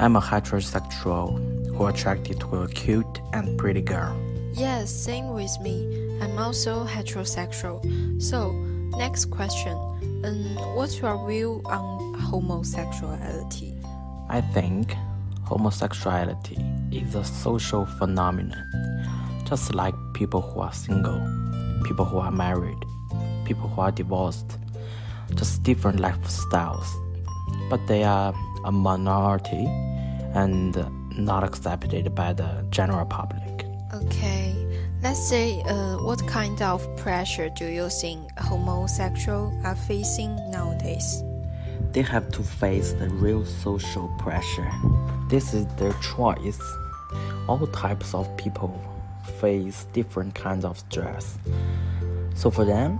I'm 0.01 0.15
a 0.15 0.22
heterosexual 0.22 1.75
who 1.75 1.86
attracted 1.88 2.39
to 2.39 2.63
a 2.63 2.70
cute 2.70 3.20
and 3.34 3.60
pretty 3.60 3.82
girl. 3.82 4.15
Yes, 4.53 4.89
same 4.89 5.34
with 5.34 5.51
me. 5.60 6.18
I'm 6.22 6.39
also 6.39 6.86
heterosexual. 6.86 7.84
So, 8.22 8.53
next 8.98 9.25
question. 9.25 9.74
Um, 10.24 10.56
what's 10.74 11.00
your 11.01 11.27
view 11.27 11.62
on 11.65 12.13
homosexuality? 12.13 13.75
I 14.29 14.39
think 14.39 14.96
homosexuality 15.44 16.58
is 16.94 17.15
a 17.15 17.25
social 17.25 17.86
phenomenon, 17.86 18.63
just 19.50 19.75
like 19.75 19.96
people 20.13 20.39
who 20.39 20.62
are 20.62 20.72
single, 20.72 21.20
people 21.84 22.06
who 22.06 22.20
are 22.20 22.32
married, 22.32 22.86
people 23.44 23.68
who 23.68 23.82
are 23.82 23.91
divorced, 23.91 24.58
just 25.36 25.62
different 25.63 26.00
lifestyles. 26.00 26.88
But 27.70 27.86
they 27.88 28.06
are 28.06 28.34
a 28.66 28.72
minority 28.72 29.66
and 30.34 30.78
not 31.18 31.44
accepted 31.44 32.13
by 32.16 32.34
the 32.34 32.66
general 32.70 33.06
public. 33.06 33.66
Okay, 33.94 34.54
let's 35.01 35.28
say, 35.28 35.62
uh, 35.63 35.98
what 35.98 36.25
kind 36.28 36.62
of 36.62 36.86
pressure 36.98 37.50
do 37.50 37.66
you 37.66 37.89
think 37.89 38.20
homosexuals 38.38 39.54
are 39.66 39.75
facing 39.75 40.36
nowadays? 40.51 41.24
They 41.92 42.04
have 42.04 42.32
to 42.32 42.44
face 42.44 42.94
the 42.94 43.10
real 43.10 43.46
social 43.46 44.08
pressure. 44.20 44.72
This 45.30 45.54
is 45.54 45.66
their 45.78 45.94
choice. 45.94 46.62
All 47.48 47.66
types 47.68 48.13
of 48.13 48.28
people 48.38 48.80
face 49.39 49.88
different 49.94 50.36
kinds 50.36 50.66
of 50.66 50.78
stress. 50.78 51.38
So 52.36 52.51
for 52.51 52.63
them, 52.63 53.00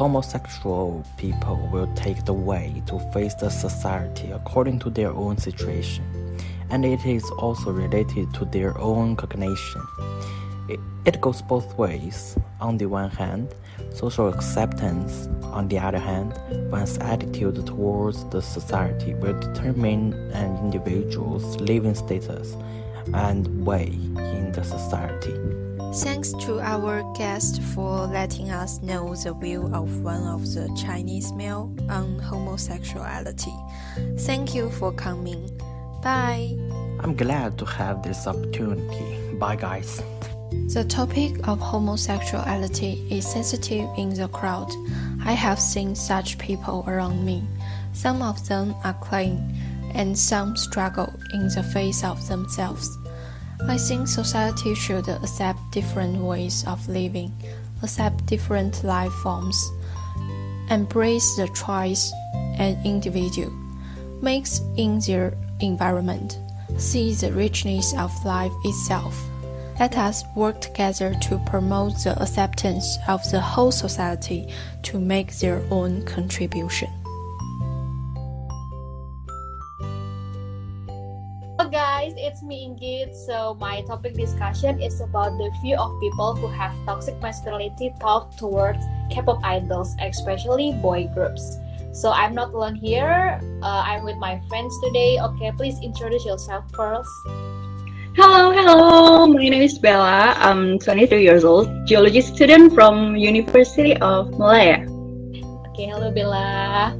homosexual 0.00 1.04
people 1.18 1.68
will 1.70 1.86
take 1.94 2.24
the 2.24 2.32
way 2.32 2.82
to 2.86 2.98
face 3.12 3.34
the 3.34 3.50
society 3.50 4.30
according 4.30 4.78
to 4.78 4.88
their 4.88 5.10
own 5.10 5.36
situation, 5.36 6.02
and 6.70 6.86
it 6.86 7.04
is 7.04 7.30
also 7.32 7.70
related 7.70 8.32
to 8.32 8.46
their 8.46 8.78
own 8.78 9.14
cognition. 9.14 9.82
It, 11.04 11.20
goes 11.20 11.42
both 11.42 11.76
ways. 11.76 12.38
On 12.62 12.78
the 12.78 12.86
one 12.86 13.10
hand, 13.10 13.54
social 13.92 14.28
acceptance, 14.28 15.28
on 15.42 15.68
the 15.68 15.78
other 15.78 15.98
hand, 15.98 16.32
one's 16.70 16.96
attitude 16.96 17.66
towards 17.66 18.24
the 18.30 18.40
society 18.40 19.12
will 19.12 19.38
determine 19.38 20.14
an 20.32 20.56
individual's 20.64 21.60
living 21.60 21.94
status 21.94 22.56
and 23.12 23.66
way 23.66 23.88
in 24.16 24.50
the 24.52 24.64
society. 24.64 25.59
Thanks 25.92 26.32
to 26.44 26.60
our 26.60 27.02
guest 27.14 27.60
for 27.74 28.06
letting 28.06 28.52
us 28.52 28.80
know 28.80 29.12
the 29.16 29.34
view 29.34 29.68
of 29.74 30.02
one 30.02 30.22
of 30.22 30.42
the 30.54 30.70
Chinese 30.80 31.32
male 31.32 31.74
on 31.88 32.16
homosexuality. 32.20 33.52
Thank 34.18 34.54
you 34.54 34.70
for 34.70 34.92
coming. 34.92 35.50
Bye. 36.00 36.56
I'm 37.00 37.16
glad 37.16 37.58
to 37.58 37.64
have 37.64 38.04
this 38.04 38.28
opportunity. 38.28 39.34
Bye, 39.34 39.56
guys. 39.56 40.00
The 40.72 40.84
topic 40.84 41.48
of 41.48 41.58
homosexuality 41.58 43.04
is 43.10 43.26
sensitive 43.26 43.90
in 43.98 44.14
the 44.14 44.28
crowd. 44.28 44.70
I 45.24 45.32
have 45.32 45.58
seen 45.58 45.96
such 45.96 46.38
people 46.38 46.84
around 46.86 47.24
me. 47.26 47.42
Some 47.94 48.22
of 48.22 48.46
them 48.46 48.76
are 48.84 48.94
clean, 48.94 49.42
and 49.94 50.16
some 50.16 50.56
struggle 50.56 51.12
in 51.34 51.48
the 51.48 51.64
face 51.64 52.04
of 52.04 52.28
themselves. 52.28 52.96
I 53.68 53.76
think 53.78 54.08
society 54.08 54.74
should 54.74 55.08
accept 55.08 55.58
different 55.70 56.16
ways 56.16 56.64
of 56.66 56.88
living, 56.88 57.32
accept 57.82 58.26
different 58.26 58.82
life 58.84 59.12
forms, 59.22 59.70
embrace 60.70 61.36
the 61.36 61.48
choice 61.48 62.12
an 62.58 62.80
individual 62.84 63.52
makes 64.22 64.60
in 64.76 65.00
their 65.00 65.32
environment, 65.60 66.38
see 66.76 67.14
the 67.14 67.32
richness 67.32 67.94
of 67.94 68.12
life 68.24 68.52
itself. 68.64 69.18
Let 69.78 69.96
us 69.96 70.24
work 70.36 70.60
together 70.60 71.14
to 71.22 71.38
promote 71.46 71.94
the 72.04 72.20
acceptance 72.20 72.98
of 73.08 73.22
the 73.30 73.40
whole 73.40 73.72
society 73.72 74.52
to 74.82 74.98
make 74.98 75.38
their 75.38 75.62
own 75.70 76.04
contribution. 76.04 76.99
So 83.12 83.56
my 83.58 83.82
topic 83.82 84.14
discussion 84.14 84.80
is 84.80 85.00
about 85.00 85.36
the 85.36 85.50
view 85.62 85.76
of 85.76 85.98
people 86.00 86.34
who 86.34 86.46
have 86.46 86.72
toxic 86.86 87.20
masculinity 87.20 87.92
thought 88.00 88.38
towards 88.38 88.78
K-pop 89.10 89.42
idols, 89.42 89.96
especially 90.00 90.72
boy 90.78 91.10
groups. 91.14 91.58
So 91.92 92.12
I'm 92.12 92.34
not 92.34 92.54
alone 92.54 92.76
here. 92.76 93.40
Uh, 93.62 93.82
I'm 93.84 94.04
with 94.04 94.16
my 94.16 94.40
friends 94.48 94.72
today. 94.82 95.18
Okay, 95.18 95.50
please 95.56 95.80
introduce 95.82 96.24
yourself 96.24 96.64
first. 96.72 97.10
Hello, 98.14 98.52
hello. 98.52 99.26
My 99.26 99.48
name 99.48 99.62
is 99.62 99.78
Bella. 99.78 100.34
I'm 100.38 100.78
23 100.78 101.22
years 101.22 101.44
old, 101.44 101.68
geology 101.86 102.20
student 102.20 102.74
from 102.74 103.16
University 103.16 103.96
of 103.98 104.30
Malaya. 104.38 104.86
Okay, 105.70 105.90
hello 105.90 106.10
Bella. 106.14 106.94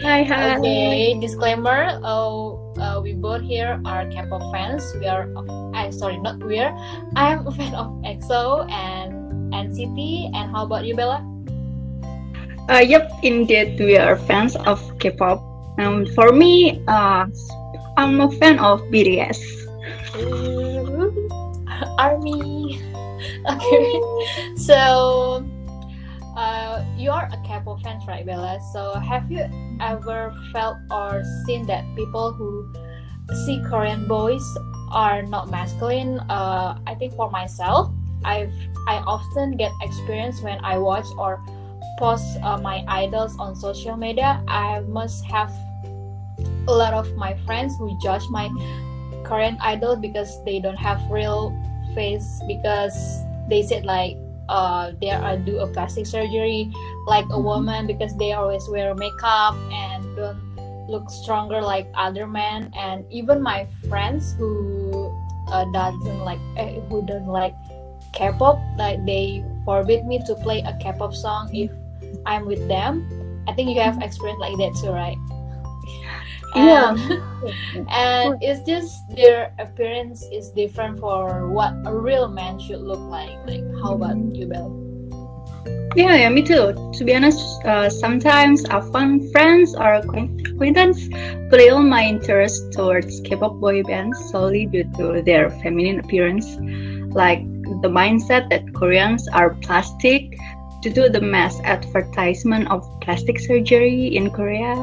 Hi, 0.00 0.24
hi. 0.24 0.58
Okay, 0.58 1.20
disclaimer. 1.20 2.00
Uh, 2.02 2.51
uh, 2.82 2.98
we 3.00 3.14
both 3.14 3.42
here 3.42 3.80
are 3.86 4.04
K-pop 4.10 4.42
fans. 4.50 4.82
We 4.98 5.06
are, 5.06 5.30
I'm 5.72 5.92
sorry, 5.94 6.18
not 6.18 6.42
we 6.42 6.58
are. 6.58 6.74
I'm 7.14 7.46
a 7.46 7.52
fan 7.56 7.74
of 7.74 7.94
EXO 8.02 8.68
and 8.70 9.54
NCT. 9.54 10.34
And 10.34 10.50
how 10.50 10.66
about 10.66 10.84
you, 10.84 10.98
Bella? 10.98 11.22
Uh, 12.68 12.82
yep, 12.82 13.10
indeed, 13.22 13.78
we 13.78 13.96
are 13.96 14.16
fans 14.16 14.56
of 14.66 14.82
K-pop. 14.98 15.38
Um, 15.78 16.06
for 16.14 16.32
me, 16.32 16.82
uh, 16.88 17.26
I'm 17.96 18.20
a 18.20 18.30
fan 18.42 18.58
of 18.58 18.82
BTS. 18.90 19.38
Army. 21.98 22.82
Okay, 23.42 24.00
so 24.56 25.42
you 27.02 27.10
are 27.10 27.28
a 27.32 27.38
K-pop 27.42 27.82
fan, 27.82 28.00
right, 28.06 28.24
Bella? 28.24 28.60
So 28.72 28.94
have 28.94 29.30
you 29.30 29.42
ever 29.80 30.32
felt 30.52 30.78
or 30.90 31.22
seen 31.44 31.66
that 31.66 31.84
people 31.96 32.32
who 32.32 32.72
see 33.44 33.60
Korean 33.66 34.06
boys 34.06 34.46
are 34.92 35.22
not 35.22 35.50
masculine? 35.50 36.20
Uh, 36.30 36.78
I 36.86 36.94
think 36.94 37.14
for 37.14 37.28
myself, 37.30 37.90
I've 38.24 38.54
I 38.86 39.02
often 39.02 39.56
get 39.56 39.72
experience 39.82 40.40
when 40.42 40.62
I 40.64 40.78
watch 40.78 41.06
or 41.18 41.42
post 41.98 42.38
uh, 42.42 42.58
my 42.58 42.84
idols 42.86 43.36
on 43.38 43.56
social 43.56 43.96
media. 43.96 44.42
I 44.46 44.80
must 44.86 45.24
have 45.26 45.50
a 46.68 46.72
lot 46.72 46.94
of 46.94 47.10
my 47.16 47.34
friends 47.44 47.74
who 47.78 47.98
judge 48.00 48.22
my 48.30 48.46
Korean 49.24 49.58
idol 49.60 49.96
because 49.96 50.38
they 50.44 50.60
don't 50.60 50.78
have 50.78 51.02
real 51.10 51.50
face 51.94 52.40
because 52.46 52.94
they 53.48 53.62
said 53.62 53.84
like 53.84 54.16
uh, 54.48 54.92
they 55.00 55.10
are 55.10 55.36
do 55.36 55.58
a 55.58 55.66
plastic 55.66 56.06
surgery 56.06 56.70
like 57.06 57.26
a 57.30 57.40
woman 57.40 57.86
because 57.86 58.16
they 58.16 58.32
always 58.32 58.68
wear 58.68 58.94
makeup 58.94 59.54
and 59.70 60.04
don't 60.16 60.40
look 60.88 61.08
stronger 61.10 61.60
like 61.60 61.86
other 61.94 62.26
men. 62.26 62.72
And 62.76 63.04
even 63.10 63.42
my 63.42 63.66
friends 63.88 64.34
who 64.38 65.12
uh, 65.48 65.64
doesn't 65.72 66.20
like 66.24 66.40
eh, 66.56 66.80
who 66.88 67.02
don't 67.06 67.26
like 67.26 67.54
K-pop 68.12 68.60
like 68.76 69.04
they 69.06 69.44
forbid 69.64 70.06
me 70.06 70.20
to 70.26 70.34
play 70.36 70.60
a 70.60 70.76
K-pop 70.78 71.14
song 71.14 71.54
if 71.54 71.70
I'm 72.26 72.46
with 72.46 72.66
them. 72.68 73.08
I 73.48 73.52
think 73.54 73.70
you 73.70 73.80
have 73.80 74.00
experience 74.02 74.38
like 74.40 74.56
that 74.58 74.78
too 74.80 74.90
right 74.92 75.18
Yeah. 76.54 76.92
and, 77.74 77.88
and 77.90 78.42
it's 78.42 78.60
just 78.68 78.94
their 79.16 79.54
appearance 79.58 80.24
is 80.32 80.50
different 80.50 80.98
for 80.98 81.48
what 81.48 81.74
a 81.86 81.94
real 81.94 82.28
man 82.28 82.58
should 82.60 82.80
look 82.80 83.00
like 83.00 83.34
like 83.46 83.64
how 83.82 83.94
about 83.94 84.16
you 84.34 84.46
Belle 84.46 84.70
Yeah, 85.96 86.16
yeah, 86.16 86.30
me 86.32 86.40
too. 86.40 86.72
To 86.72 87.04
be 87.04 87.12
honest, 87.14 87.44
uh, 87.64 87.90
sometimes 87.90 88.64
I 88.64 88.80
find 88.92 89.30
friends 89.30 89.74
or 89.76 90.00
acquaintances 90.00 91.12
feel 91.52 91.82
my 91.82 92.04
interest 92.06 92.72
towards 92.72 93.20
K-pop 93.20 93.60
boy 93.60 93.82
bands 93.82 94.16
solely 94.30 94.64
due 94.64 94.88
to 94.96 95.20
their 95.20 95.50
feminine 95.60 96.00
appearance, 96.00 96.56
like 97.12 97.44
the 97.84 97.88
mindset 97.88 98.48
that 98.48 98.72
Koreans 98.72 99.28
are 99.28 99.54
plastic 99.60 100.32
to 100.82 100.90
do 100.90 101.08
the 101.08 101.20
mass 101.20 101.60
advertisement 101.64 102.70
of 102.70 102.82
plastic 103.00 103.38
surgery 103.38 104.16
in 104.16 104.30
Korea. 104.30 104.74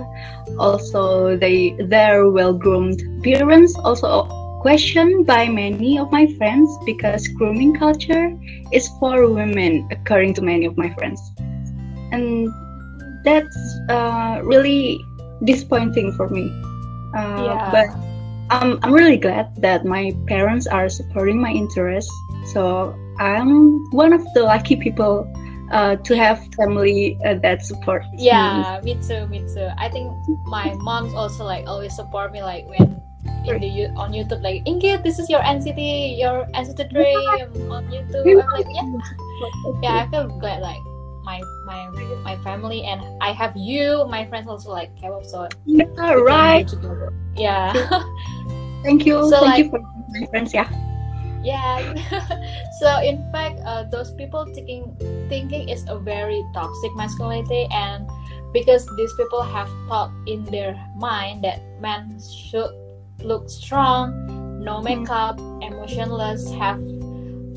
Also, 0.58 1.38
they 1.38 1.76
their 1.80 2.30
well-groomed 2.32 3.02
appearance 3.20 3.76
also 3.78 4.26
questioned 4.62 5.26
by 5.28 5.48
many 5.48 6.00
of 6.00 6.12
my 6.12 6.28
friends 6.36 6.68
because 6.86 7.28
grooming 7.28 7.76
culture 7.76 8.36
is 8.72 8.88
for 9.00 9.28
women, 9.28 9.88
according 9.92 10.34
to 10.36 10.42
many 10.42 10.66
of 10.66 10.76
my 10.78 10.90
friends, 10.96 11.20
and 12.12 12.48
that's 13.24 13.60
uh, 13.90 14.40
really 14.44 15.00
disappointing 15.44 16.12
for 16.14 16.28
me. 16.30 16.48
Uh, 17.16 17.44
Yeah. 17.44 17.72
But 17.72 17.90
I'm 18.50 18.80
I'm 18.84 18.94
really 18.94 19.18
glad 19.18 19.56
that 19.62 19.86
my 19.86 20.12
parents 20.28 20.68
are 20.68 20.90
supporting 20.90 21.40
my 21.40 21.52
interests. 21.52 22.12
So 22.52 22.96
I'm 23.20 23.86
one 23.92 24.14
of 24.14 24.26
the 24.34 24.44
lucky 24.44 24.76
people 24.76 25.30
uh, 25.72 25.96
to 25.98 26.16
have 26.16 26.40
family 26.56 27.18
uh, 27.26 27.36
that 27.42 27.66
support. 27.66 28.04
yeah 28.18 28.80
me 28.84 28.96
too 29.08 29.28
me 29.28 29.40
too 29.54 29.70
i 29.78 29.88
think 29.90 30.12
my 30.48 30.74
mom's 30.82 31.14
also 31.14 31.44
like 31.46 31.66
always 31.68 31.96
support 31.96 32.32
me 32.32 32.42
like 32.42 32.66
when 32.68 33.02
in 33.46 33.60
the 33.62 33.68
you- 33.68 33.94
on 33.96 34.12
youtube 34.12 34.42
like 34.42 34.64
inggit 34.66 35.04
this 35.04 35.20
is 35.20 35.30
your 35.30 35.40
nct 35.42 36.18
your 36.18 36.46
nct 36.56 36.80
dream 36.92 37.72
on 37.72 37.86
youtube 37.88 38.26
i'm 38.42 38.50
like 38.52 38.68
yeah 38.74 38.88
yeah 39.84 39.96
i 40.04 40.08
feel 40.12 40.28
glad 40.40 40.62
like 40.62 40.80
my 41.24 41.42
my 41.66 41.88
my 42.24 42.36
family 42.44 42.84
and 42.84 43.02
i 43.22 43.32
have 43.32 43.54
you 43.56 44.06
my 44.10 44.26
friends 44.28 44.48
also 44.48 44.72
like 44.72 44.90
k-pop 44.96 45.24
so 45.26 45.48
Yeah, 45.66 46.14
right. 46.14 46.68
yeah 47.36 47.74
Thank 48.84 49.06
you. 49.06 49.20
So, 49.30 49.40
Thank 49.44 49.58
you 49.60 49.64
like- 49.68 49.72
for 49.72 49.80
my 50.08 50.26
friends. 50.32 50.54
Yeah. 50.54 50.70
Yeah. 51.44 51.82
So 52.80 52.88
in 53.04 53.20
fact 53.32 53.60
uh, 53.66 53.84
those 53.92 54.12
people 54.16 54.48
thinking 54.56 54.96
thinking 55.28 55.68
is 55.68 55.84
a 55.90 56.00
very 56.00 56.40
toxic 56.54 56.96
masculinity 56.96 57.68
and 57.72 58.08
because 58.54 58.88
these 58.96 59.12
people 59.20 59.44
have 59.44 59.70
thought 59.88 60.12
in 60.28 60.46
their 60.46 60.80
mind 60.96 61.44
that 61.44 61.60
men 61.82 62.18
should 62.24 62.72
look 63.20 63.50
strong 63.50 64.16
no 64.64 64.82
makeup 64.82 65.38
emotionless 65.60 66.48
have 66.56 66.80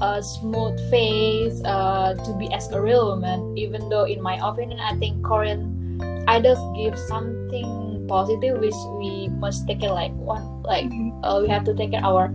a 0.02 0.18
smooth 0.18 0.74
face 0.90 1.62
uh, 1.62 2.18
to 2.26 2.34
be 2.34 2.50
as 2.50 2.66
a 2.74 2.80
real 2.80 3.14
woman. 3.14 3.56
Even 3.56 3.88
though 3.88 4.04
in 4.04 4.20
my 4.20 4.42
opinion 4.42 4.80
i 4.80 4.94
think 4.98 5.22
korean 5.22 5.70
idols 6.26 6.58
give 6.74 6.98
something 6.98 7.81
positive 8.12 8.60
which 8.60 8.80
we 9.00 9.28
must 9.44 9.66
take 9.66 9.82
it 9.82 9.90
like 9.90 10.12
one 10.32 10.44
like 10.62 10.90
uh, 11.24 11.38
we 11.40 11.48
have 11.48 11.64
to 11.64 11.74
take 11.74 11.92
care 11.92 12.04
our 12.04 12.28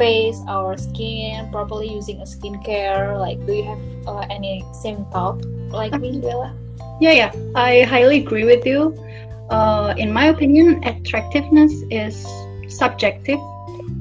face 0.00 0.40
our 0.48 0.76
skin 0.76 1.50
properly 1.52 1.88
using 1.92 2.20
a 2.24 2.28
skincare 2.34 3.18
like 3.18 3.36
do 3.44 3.52
you 3.52 3.64
have 3.64 3.82
uh, 4.08 4.24
any 4.30 4.64
same 4.72 5.04
thought 5.12 5.36
like 5.70 5.92
me 6.00 6.20
Bella? 6.24 6.56
Yeah, 7.00 7.12
yeah. 7.12 7.32
I 7.54 7.82
highly 7.82 8.18
agree 8.18 8.44
with 8.44 8.66
you. 8.66 8.96
Uh, 9.50 9.94
in 9.96 10.12
my 10.12 10.26
opinion, 10.26 10.82
attractiveness 10.84 11.72
is 11.90 12.26
subjective. 12.68 13.38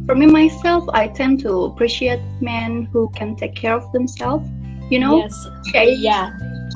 For 0.05 0.15
me 0.15 0.25
myself, 0.25 0.85
I 0.93 1.07
tend 1.07 1.41
to 1.41 1.65
appreciate 1.65 2.19
men 2.41 2.85
who 2.91 3.09
can 3.09 3.35
take 3.35 3.55
care 3.55 3.75
of 3.75 3.91
themselves. 3.91 4.49
You 4.89 4.99
know, 4.99 5.17
yes 5.19 5.47
yeah 5.99 6.31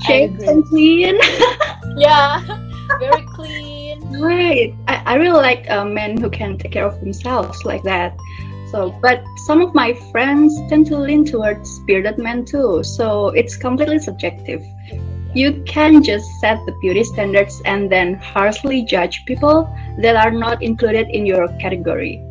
and 0.10 0.66
clean. 0.68 1.18
yeah 1.98 2.44
very 3.00 3.26
clean 3.34 3.81
right. 4.20 4.74
I, 4.88 5.04
I 5.06 5.16
really 5.16 5.42
like 5.42 5.70
uh, 5.70 5.86
men 5.86 6.18
who 6.18 6.30
can 6.30 6.58
take 6.58 6.74
care 6.74 6.86
of 6.86 7.00
themselves 7.00 7.64
like 7.66 7.84
that. 7.84 8.18
So, 8.72 8.92
but 9.02 9.24
some 9.46 9.62
of 9.62 9.74
my 9.74 9.94
friends 10.12 10.58
tend 10.70 10.88
to 10.88 10.98
lean 10.98 11.26
towards 11.26 11.80
bearded 11.82 12.18
men 12.18 12.46
too. 12.46 12.84
So 12.84 13.30
it's 13.30 13.58
completely 13.58 14.00
subjective. 14.00 14.64
You 15.34 15.64
can 15.66 16.04
just 16.04 16.26
set 16.40 16.58
the 16.66 16.74
beauty 16.82 17.04
standards 17.04 17.62
and 17.66 17.92
then 17.92 18.16
harshly 18.16 18.84
judge 18.84 19.24
people 19.26 19.74
that 20.00 20.16
are 20.16 20.32
not 20.32 20.62
included 20.62 21.08
in 21.10 21.26
your 21.26 21.48
category. 21.60 22.22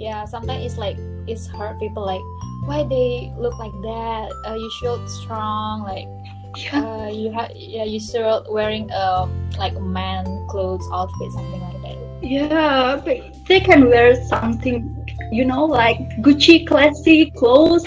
yeah 0.00 0.24
sometimes 0.24 0.64
it's 0.64 0.78
like 0.78 0.96
it's 1.28 1.46
hurt 1.46 1.78
people 1.78 2.04
like 2.04 2.24
why 2.64 2.82
they 2.88 3.30
look 3.36 3.56
like 3.58 3.72
that 3.82 4.32
uh, 4.48 4.54
you 4.54 4.70
should 4.80 5.08
strong 5.08 5.82
like 5.82 6.08
Yeah, 6.56 6.84
uh, 6.84 7.08
you 7.08 7.30
have 7.32 7.52
yeah 7.54 7.84
you 7.84 8.00
should 8.00 8.46
wearing 8.50 8.90
a 8.90 9.28
like 9.58 9.78
man 9.80 10.24
clothes 10.48 10.86
outfit 10.92 11.32
something 11.32 11.60
like 11.60 11.82
that 11.82 12.10
yeah, 12.22 13.00
but 13.02 13.18
they 13.48 13.60
can 13.60 13.88
wear 13.88 14.14
something, 14.26 14.84
you 15.32 15.44
know, 15.44 15.64
like 15.64 15.98
Gucci 16.20 16.66
classy 16.66 17.30
clothes, 17.32 17.84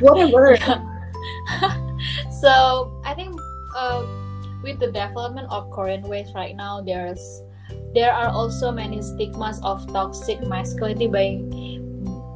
whatever. 0.00 0.56
so 2.40 2.92
I 3.04 3.14
think 3.14 3.38
uh, 3.76 4.06
with 4.62 4.78
the 4.78 4.86
development 4.86 5.48
of 5.50 5.70
Korean 5.70 6.02
ways 6.02 6.30
right 6.34 6.54
now, 6.54 6.80
there's 6.80 7.42
there 7.94 8.12
are 8.12 8.28
also 8.28 8.70
many 8.70 9.02
stigmas 9.02 9.60
of 9.62 9.86
toxic 9.92 10.40
masculinity 10.42 11.08
by 11.08 11.42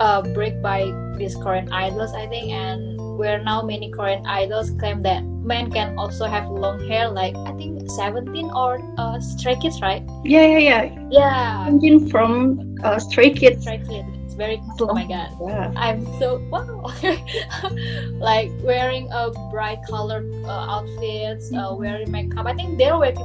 uh, 0.02 0.22
break 0.34 0.60
by 0.60 0.92
these 1.16 1.36
Korean 1.36 1.72
idols, 1.72 2.12
I 2.12 2.26
think, 2.26 2.50
and 2.52 3.16
where 3.16 3.42
now 3.42 3.62
many 3.62 3.90
Korean 3.90 4.26
idols 4.26 4.70
claim 4.72 5.00
that 5.02 5.22
men 5.46 5.70
can 5.70 5.96
also 5.96 6.26
have 6.26 6.50
long 6.50 6.86
hair, 6.88 7.08
like 7.08 7.34
I 7.46 7.52
think 7.52 7.88
17 7.88 8.50
or 8.50 8.82
uh, 8.98 9.20
Stray 9.20 9.56
Kids, 9.56 9.80
right? 9.80 10.02
Yeah, 10.24 10.44
yeah, 10.44 10.58
yeah. 10.58 10.82
Yeah, 11.10 11.66
Changbin 11.70 12.10
from 12.10 12.76
uh, 12.82 12.98
Stray 12.98 13.30
Kids. 13.30 13.62
Stray 13.62 13.78
Kids. 13.78 14.08
It's 14.26 14.34
very 14.34 14.60
oh 14.80 14.92
my 14.92 15.06
god. 15.06 15.30
Yeah. 15.40 15.72
I'm 15.76 16.04
so 16.18 16.42
wow, 16.50 16.90
like 18.18 18.50
wearing 18.60 19.08
a 19.12 19.30
bright 19.50 19.78
colored 19.88 20.26
uh, 20.44 20.82
outfits, 20.82 21.52
uh, 21.54 21.74
wearing 21.78 22.10
makeup. 22.10 22.44
I 22.44 22.52
think 22.52 22.76
they're 22.76 22.98
wearing 22.98 23.16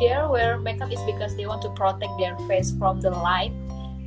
they're 0.00 0.28
wearing 0.28 0.62
makeup 0.64 0.90
is 0.90 1.00
because 1.06 1.36
they 1.36 1.46
want 1.46 1.62
to 1.62 1.70
protect 1.70 2.10
their 2.18 2.36
face 2.50 2.74
from 2.76 3.00
the 3.00 3.10
light 3.10 3.54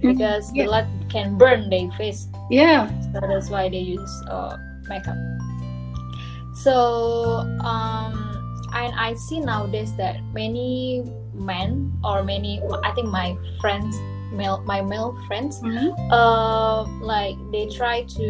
because 0.02 0.52
yeah. 0.54 0.66
the 0.66 0.72
light 0.72 0.88
can 1.10 1.38
burn 1.38 1.70
their 1.70 1.90
face. 1.98 2.28
Yeah. 2.52 2.92
So 3.14 3.22
that's 3.24 3.50
why 3.50 3.70
they 3.70 3.80
use 3.80 4.12
uh, 4.28 4.58
makeup. 4.90 5.16
So 6.56 7.44
um, 7.62 8.16
and 8.74 8.94
I 8.96 9.14
see 9.16 9.40
nowadays 9.40 9.94
that 9.98 10.18
many 10.34 11.04
men 11.34 11.92
or 12.04 12.24
many 12.24 12.62
I 12.84 12.92
think 12.92 13.08
my 13.12 13.36
friends 13.60 13.96
male 14.34 14.60
my 14.66 14.82
male 14.82 15.16
friends 15.28 15.62
Mhm. 15.62 15.96
uh, 16.12 16.84
like 17.00 17.38
they 17.52 17.68
try 17.72 18.04
to 18.20 18.28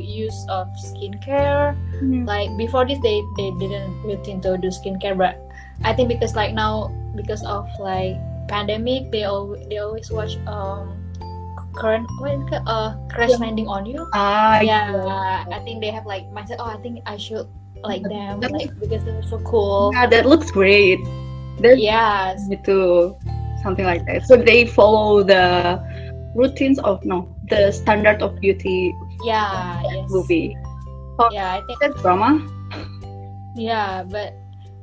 use 0.00 0.36
of 0.50 0.68
skincare 0.76 1.72
Mhm. 2.02 2.26
like 2.26 2.50
before 2.60 2.84
this 2.84 2.98
they 3.00 3.22
they 3.38 3.48
didn't 3.56 3.94
really 4.04 4.20
into 4.26 4.58
do 4.58 4.68
skincare 4.68 5.16
but 5.16 5.38
i 5.84 5.94
think 5.94 6.08
because 6.12 6.34
like 6.36 6.52
now 6.52 6.92
because 7.16 7.40
of 7.46 7.64
like 7.80 8.18
pandemic 8.52 9.08
they 9.14 9.24
all 9.24 9.56
they 9.70 9.78
always 9.78 10.10
watch 10.10 10.36
um 10.44 10.92
current 11.74 12.06
what 12.18 12.32
is 12.34 12.42
it, 12.52 12.62
uh 12.66 12.94
crash 13.08 13.30
landing 13.38 13.68
on 13.68 13.86
you 13.86 14.06
Ah, 14.12 14.60
yeah 14.60 15.44
i 15.50 15.58
think 15.64 15.80
they 15.80 15.90
have 15.90 16.06
like 16.06 16.24
mindset 16.34 16.56
oh 16.58 16.66
i 16.66 16.76
think 16.78 17.00
i 17.06 17.16
should 17.16 17.46
like 17.82 18.02
them, 18.02 18.40
like 18.40 18.68
because 18.78 19.04
they're 19.04 19.22
so 19.22 19.38
cool. 19.40 19.90
Yeah, 19.94 20.06
that 20.06 20.26
looks 20.26 20.50
great. 20.50 21.00
There's 21.60 21.80
Yes. 21.80 22.44
to 22.68 23.16
something 23.62 23.84
like 23.84 24.04
that. 24.04 24.26
So 24.28 24.36
they 24.36 24.66
follow 24.66 25.22
the 25.24 25.80
routines 26.36 26.78
of 26.80 27.00
no 27.04 27.28
the 27.48 27.72
standard 27.72 28.20
of 28.20 28.36
beauty 28.40 28.92
Yeah. 29.24 29.80
Yes. 29.80 30.10
movie. 30.12 30.56
Yeah, 31.32 31.56
I 31.56 31.60
think. 31.64 31.80
That 31.80 31.96
drama. 32.04 32.40
Yeah, 33.56 34.04
but 34.04 34.36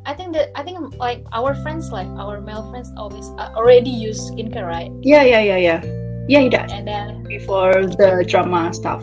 I 0.05 0.13
think 0.13 0.33
that 0.33 0.49
I 0.57 0.63
think 0.63 0.97
like 0.97 1.25
our 1.33 1.53
friends, 1.61 1.89
like 1.91 2.09
our 2.17 2.41
male 2.41 2.65
friends, 2.69 2.89
always 2.97 3.29
uh, 3.37 3.53
already 3.53 3.89
use 3.93 4.17
skincare, 4.29 4.65
right? 4.65 4.89
Yeah, 5.01 5.21
yeah, 5.21 5.41
yeah, 5.41 5.57
yeah. 5.57 5.79
Yeah, 6.27 6.41
he 6.41 6.49
does 6.49 6.71
And 6.71 6.87
then 6.87 7.23
before 7.23 7.73
the 7.73 8.25
drama 8.27 8.73
stuff. 8.73 9.01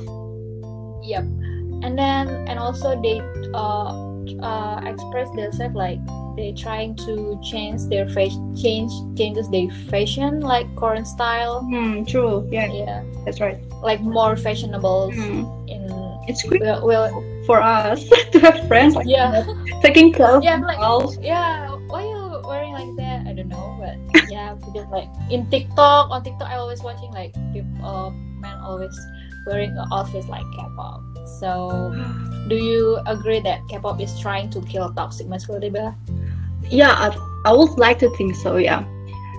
Yep. 1.03 1.25
And 1.85 1.99
then 1.99 2.29
and 2.49 2.59
also 2.59 3.01
they 3.01 3.21
uh, 3.53 3.93
uh 4.41 4.81
express 4.85 5.29
themselves 5.37 5.75
like 5.75 5.99
they 6.37 6.53
trying 6.53 6.97
to 6.97 7.39
change 7.45 7.85
their 7.89 8.09
face 8.09 8.35
change 8.57 8.91
changes 9.17 9.49
their 9.51 9.69
fashion 9.91 10.41
like 10.41 10.67
current 10.77 11.07
style. 11.07 11.61
Hmm, 11.61 12.05
true. 12.05 12.49
Yeah, 12.51 12.73
Yeah. 12.73 13.03
that's 13.25 13.41
right. 13.41 13.59
Like 13.83 14.01
more 14.01 14.37
fashionable 14.37 15.13
Hmm. 15.13 15.45
in 15.69 15.85
It's 16.27 16.43
great 16.43 16.63
well, 16.63 16.81
well 16.87 17.23
for 17.47 17.61
us 17.61 18.09
to 18.33 18.39
have 18.41 18.67
friends 18.67 18.97
like 18.97 19.07
yeah. 19.07 19.45
taking 19.83 20.09
of 20.21 20.43
yeah, 20.49 20.57
like 20.57 20.81
yeah, 21.21 21.74
yeah, 24.29 24.55
because 24.55 24.87
like 24.91 25.09
in 25.31 25.49
TikTok, 25.51 26.11
on 26.11 26.23
TikTok, 26.23 26.49
I 26.49 26.57
always 26.57 26.83
watching 26.83 27.11
like 27.13 27.35
people, 27.53 27.85
uh, 27.85 28.11
men 28.11 28.59
always 28.61 28.97
wearing 29.47 29.77
outfits 29.93 30.29
like 30.29 30.45
K-pop. 30.57 31.03
So, 31.41 31.93
do 32.49 32.57
you 32.57 32.99
agree 33.07 33.41
that 33.41 33.61
K-pop 33.69 34.01
is 34.01 34.19
trying 34.21 34.51
to 34.51 34.61
kill 34.63 34.93
toxic 34.95 35.27
masculinity, 35.29 35.71
Bella? 35.71 35.97
Yeah, 36.71 36.93
I, 36.93 37.17
I 37.45 37.53
would 37.53 37.79
like 37.79 37.99
to 38.01 38.11
think 38.17 38.35
so. 38.37 38.57
Yeah, 38.57 38.85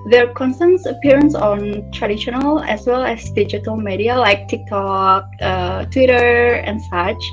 their 0.09 0.27
constant 0.33 0.85
appearance 0.85 1.33
on 1.33 1.89
traditional 1.91 2.59
as 2.61 2.85
well 2.85 3.03
as 3.03 3.29
digital 3.31 3.75
media 3.75 4.15
like 4.15 4.47
TikTok, 4.47 5.25
uh, 5.41 5.85
Twitter, 5.85 6.61
and 6.65 6.81
such 6.81 7.23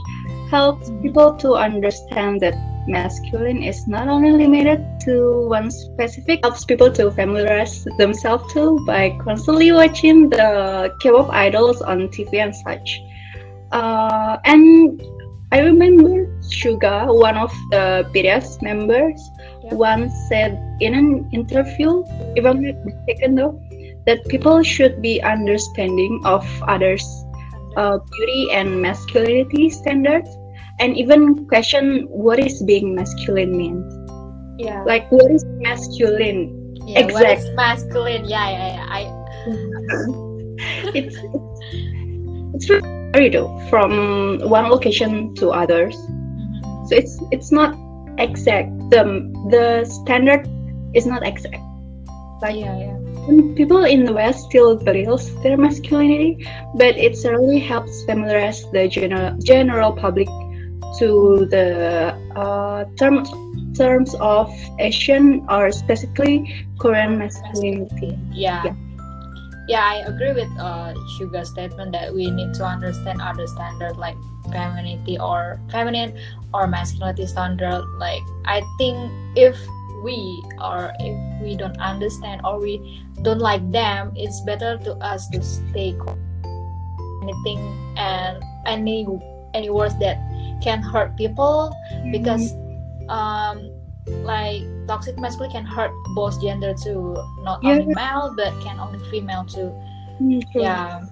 helps 0.50 0.90
people 1.02 1.34
to 1.36 1.54
understand 1.54 2.40
that 2.40 2.54
masculine 2.86 3.62
is 3.62 3.86
not 3.86 4.08
only 4.08 4.32
limited 4.32 4.84
to 5.00 5.48
one 5.48 5.70
specific. 5.70 6.40
Helps 6.42 6.64
people 6.64 6.90
to 6.92 7.10
familiarize 7.10 7.86
themselves 7.98 8.52
too 8.52 8.82
by 8.86 9.16
constantly 9.24 9.72
watching 9.72 10.30
the 10.30 10.94
K-pop 11.00 11.30
idols 11.30 11.82
on 11.82 12.08
TV 12.08 12.42
and 12.42 12.54
such. 12.54 13.00
Uh, 13.72 14.36
and 14.44 15.00
I 15.52 15.60
remember 15.60 16.26
Suga, 16.40 17.06
one 17.08 17.36
of 17.36 17.52
the 17.70 18.08
BTS 18.12 18.62
members, 18.62 19.20
Yeah. 19.64 19.74
once 19.74 20.12
said 20.28 20.58
in 20.80 20.94
an 20.94 21.28
interview, 21.32 22.02
if 22.36 22.44
I'm 22.44 22.62
not 22.62 22.84
mistaken 22.84 23.34
though, 23.36 23.60
that 24.06 24.26
people 24.28 24.62
should 24.62 25.00
be 25.00 25.22
understanding 25.22 26.20
of 26.24 26.44
others' 26.66 27.06
uh, 27.76 27.98
beauty 28.10 28.48
and 28.52 28.80
masculinity 28.82 29.70
standards, 29.70 30.28
and 30.82 30.98
even 30.98 31.46
question 31.46 32.10
what 32.10 32.42
is 32.42 32.58
being 32.66 32.94
masculine 32.94 33.54
means. 33.56 33.86
Yeah, 34.58 34.82
Like 34.82 35.06
what 35.14 35.30
is 35.30 35.44
masculine? 35.62 36.74
yeah, 36.86 37.06
what 37.06 37.22
exact- 37.22 37.46
is 37.46 37.54
masculine? 37.54 38.24
Yeah, 38.26 38.48
yeah, 38.50 38.68
yeah. 38.74 38.86
I 38.90 39.02
It's 40.98 41.16
it's 42.54 42.66
very 43.14 43.28
though 43.30 43.50
from 43.70 44.38
one 44.44 44.68
location 44.70 45.34
to 45.36 45.50
others. 45.50 45.94
Mhm. 45.96 46.88
So 46.88 46.92
it's 46.98 47.14
it's 47.30 47.50
not 47.50 47.74
exact. 48.18 48.70
The 48.90 49.02
the 49.54 49.84
standard 49.86 50.46
is 50.94 51.06
not 51.06 51.22
exact. 51.26 51.62
Like 52.42 52.58
yeah, 52.58 52.74
yeah. 52.78 52.98
People 53.54 53.84
in 53.86 54.02
the 54.04 54.12
West 54.12 54.50
still 54.50 54.74
believes 54.74 55.30
their 55.46 55.56
masculinity, 55.56 56.42
but 56.74 56.98
it 56.98 57.14
certainly 57.16 57.62
helps 57.62 57.94
familiarize 58.04 58.66
the 58.74 58.88
general 58.90 59.38
general 59.46 59.92
public 59.94 60.26
to 60.98 61.46
the 61.50 62.14
uh, 62.36 62.84
terms 62.96 63.30
terms 63.76 64.14
of 64.20 64.52
Asian 64.78 65.44
or 65.48 65.72
specifically 65.72 66.66
Korean 66.78 67.18
masculinity. 67.18 68.18
yeah. 68.30 68.62
Yeah. 68.64 68.74
yeah 69.68 69.84
i 69.84 69.96
agree 70.04 70.32
with 70.32 70.50
uh 70.58 70.92
Suga's 71.16 71.48
statement 71.48 71.92
that 71.92 72.12
we 72.12 72.30
need 72.30 72.52
to 72.60 72.64
understand 72.64 73.22
other 73.22 73.46
standard 73.46 73.96
like 73.96 74.16
femininity 74.50 75.18
or 75.18 75.60
feminine 75.70 76.18
or 76.52 76.66
masculinity 76.66 77.26
standard 77.26 77.84
like 77.96 78.22
i 78.44 78.60
think 78.76 78.98
if 79.38 79.56
we 80.02 80.42
or 80.60 80.92
if 80.98 81.14
we 81.40 81.56
don't 81.56 81.78
understand 81.78 82.42
or 82.44 82.58
we 82.60 82.82
don't 83.22 83.38
like 83.38 83.62
them 83.70 84.12
it's 84.16 84.42
better 84.42 84.76
to 84.78 84.92
us 84.98 85.30
to 85.30 85.40
stay 85.40 85.94
anything 87.22 87.62
and 87.96 88.42
any 88.66 89.06
any 89.54 89.70
words 89.70 89.98
that 89.98 90.16
can 90.62 90.80
hurt 90.82 91.16
people 91.16 91.74
because 92.10 92.54
um 93.08 93.70
like 94.26 94.62
toxic 94.86 95.18
masculinity 95.18 95.58
can 95.58 95.66
hurt 95.66 95.90
both 96.14 96.40
gender 96.40 96.74
too 96.74 97.14
not 97.42 97.62
Yeah. 97.62 97.78
only 97.82 97.94
male 97.94 98.32
but 98.36 98.52
can 98.62 98.78
only 98.80 98.98
female 99.10 99.44
too 99.44 99.70
Mm, 100.20 100.42
true. 100.52 100.62
yeah 100.62 101.02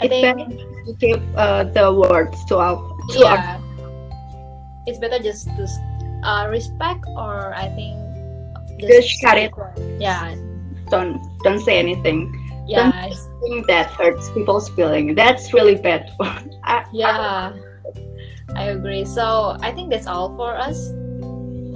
I 0.00 0.04
It's 0.06 0.12
think 0.12 0.38
better 0.38 0.50
to 0.86 0.92
give 1.00 1.20
uh, 1.36 1.64
the 1.72 1.88
words 1.92 2.44
to 2.52 2.58
our 2.58 2.76
to 3.16 3.26
our 3.26 3.34
yeah 3.36 3.58
it's 4.86 4.98
better 4.98 5.18
just 5.18 5.48
to 5.56 5.66
uh, 6.22 6.46
respect 6.50 7.04
or 7.16 7.54
i 7.54 7.66
think 7.74 7.96
Just 8.78 9.08
stay 9.18 9.48
it. 9.48 9.52
yeah 9.98 10.34
don't 10.90 11.18
don't 11.42 11.58
say 11.60 11.78
anything. 11.78 12.30
yeah 12.68 13.06
it's- 13.06 13.24
Think 13.42 13.66
that 13.68 13.90
hurts 13.94 14.28
people's 14.34 14.68
feeling. 14.74 15.14
That's 15.14 15.54
really 15.54 15.76
bad. 15.76 16.10
I, 16.64 16.84
yeah 16.92 17.52
i 17.52 17.65
agree 18.54 19.04
so 19.04 19.56
i 19.60 19.72
think 19.72 19.90
that's 19.90 20.06
all 20.06 20.34
for 20.36 20.56
us 20.56 20.92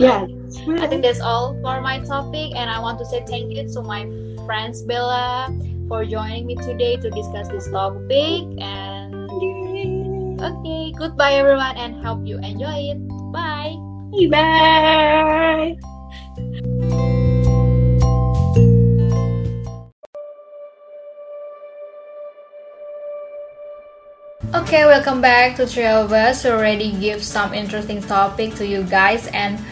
yeah. 0.00 0.24
I 0.80 0.86
think 0.88 1.02
that's 1.02 1.20
all 1.20 1.60
for 1.60 1.80
my 1.80 2.00
topic, 2.00 2.56
and 2.56 2.70
I 2.70 2.80
want 2.80 2.98
to 2.98 3.04
say 3.04 3.22
thank 3.28 3.52
you 3.52 3.68
to 3.68 3.82
my 3.82 4.08
friends 4.46 4.82
Bella 4.82 5.52
for 5.88 6.04
joining 6.04 6.46
me 6.46 6.56
today 6.56 6.96
to 6.96 7.10
discuss 7.10 7.48
this 7.48 7.68
topic. 7.70 8.48
And 8.58 9.14
okay, 10.40 10.92
goodbye 10.96 11.34
everyone, 11.34 11.76
and 11.76 12.00
hope 12.00 12.24
you 12.24 12.38
enjoy 12.38 12.96
it. 12.96 12.98
Bye. 13.30 13.76
Bye. 14.30 15.76
Okay, 24.50 24.84
welcome 24.84 25.20
back 25.20 25.54
to 25.62 25.64
three 25.64 25.86
of 25.86 26.10
Us. 26.10 26.42
We 26.42 26.50
already 26.50 26.90
give 26.90 27.22
some 27.22 27.54
interesting 27.54 28.02
topic 28.02 28.56
to 28.56 28.66
you 28.66 28.82
guys, 28.82 29.30
and 29.30 29.62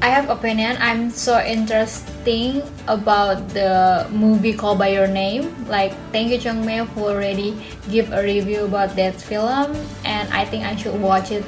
I 0.00 0.14
have 0.14 0.30
opinion. 0.30 0.78
I'm 0.78 1.10
so 1.10 1.42
interesting 1.42 2.62
about 2.86 3.48
the 3.48 4.06
movie 4.14 4.54
called 4.54 4.78
by 4.78 4.94
Your 4.94 5.08
Name. 5.08 5.50
Like, 5.66 5.90
thank 6.14 6.30
you 6.30 6.38
Chongmei 6.38 6.86
who 6.94 7.10
already 7.10 7.58
give 7.90 8.12
a 8.14 8.22
review 8.22 8.62
about 8.62 8.94
that 8.94 9.18
film, 9.18 9.74
and 10.06 10.30
I 10.30 10.44
think 10.46 10.62
I 10.62 10.78
should 10.78 10.94
watch 11.02 11.32
it 11.34 11.42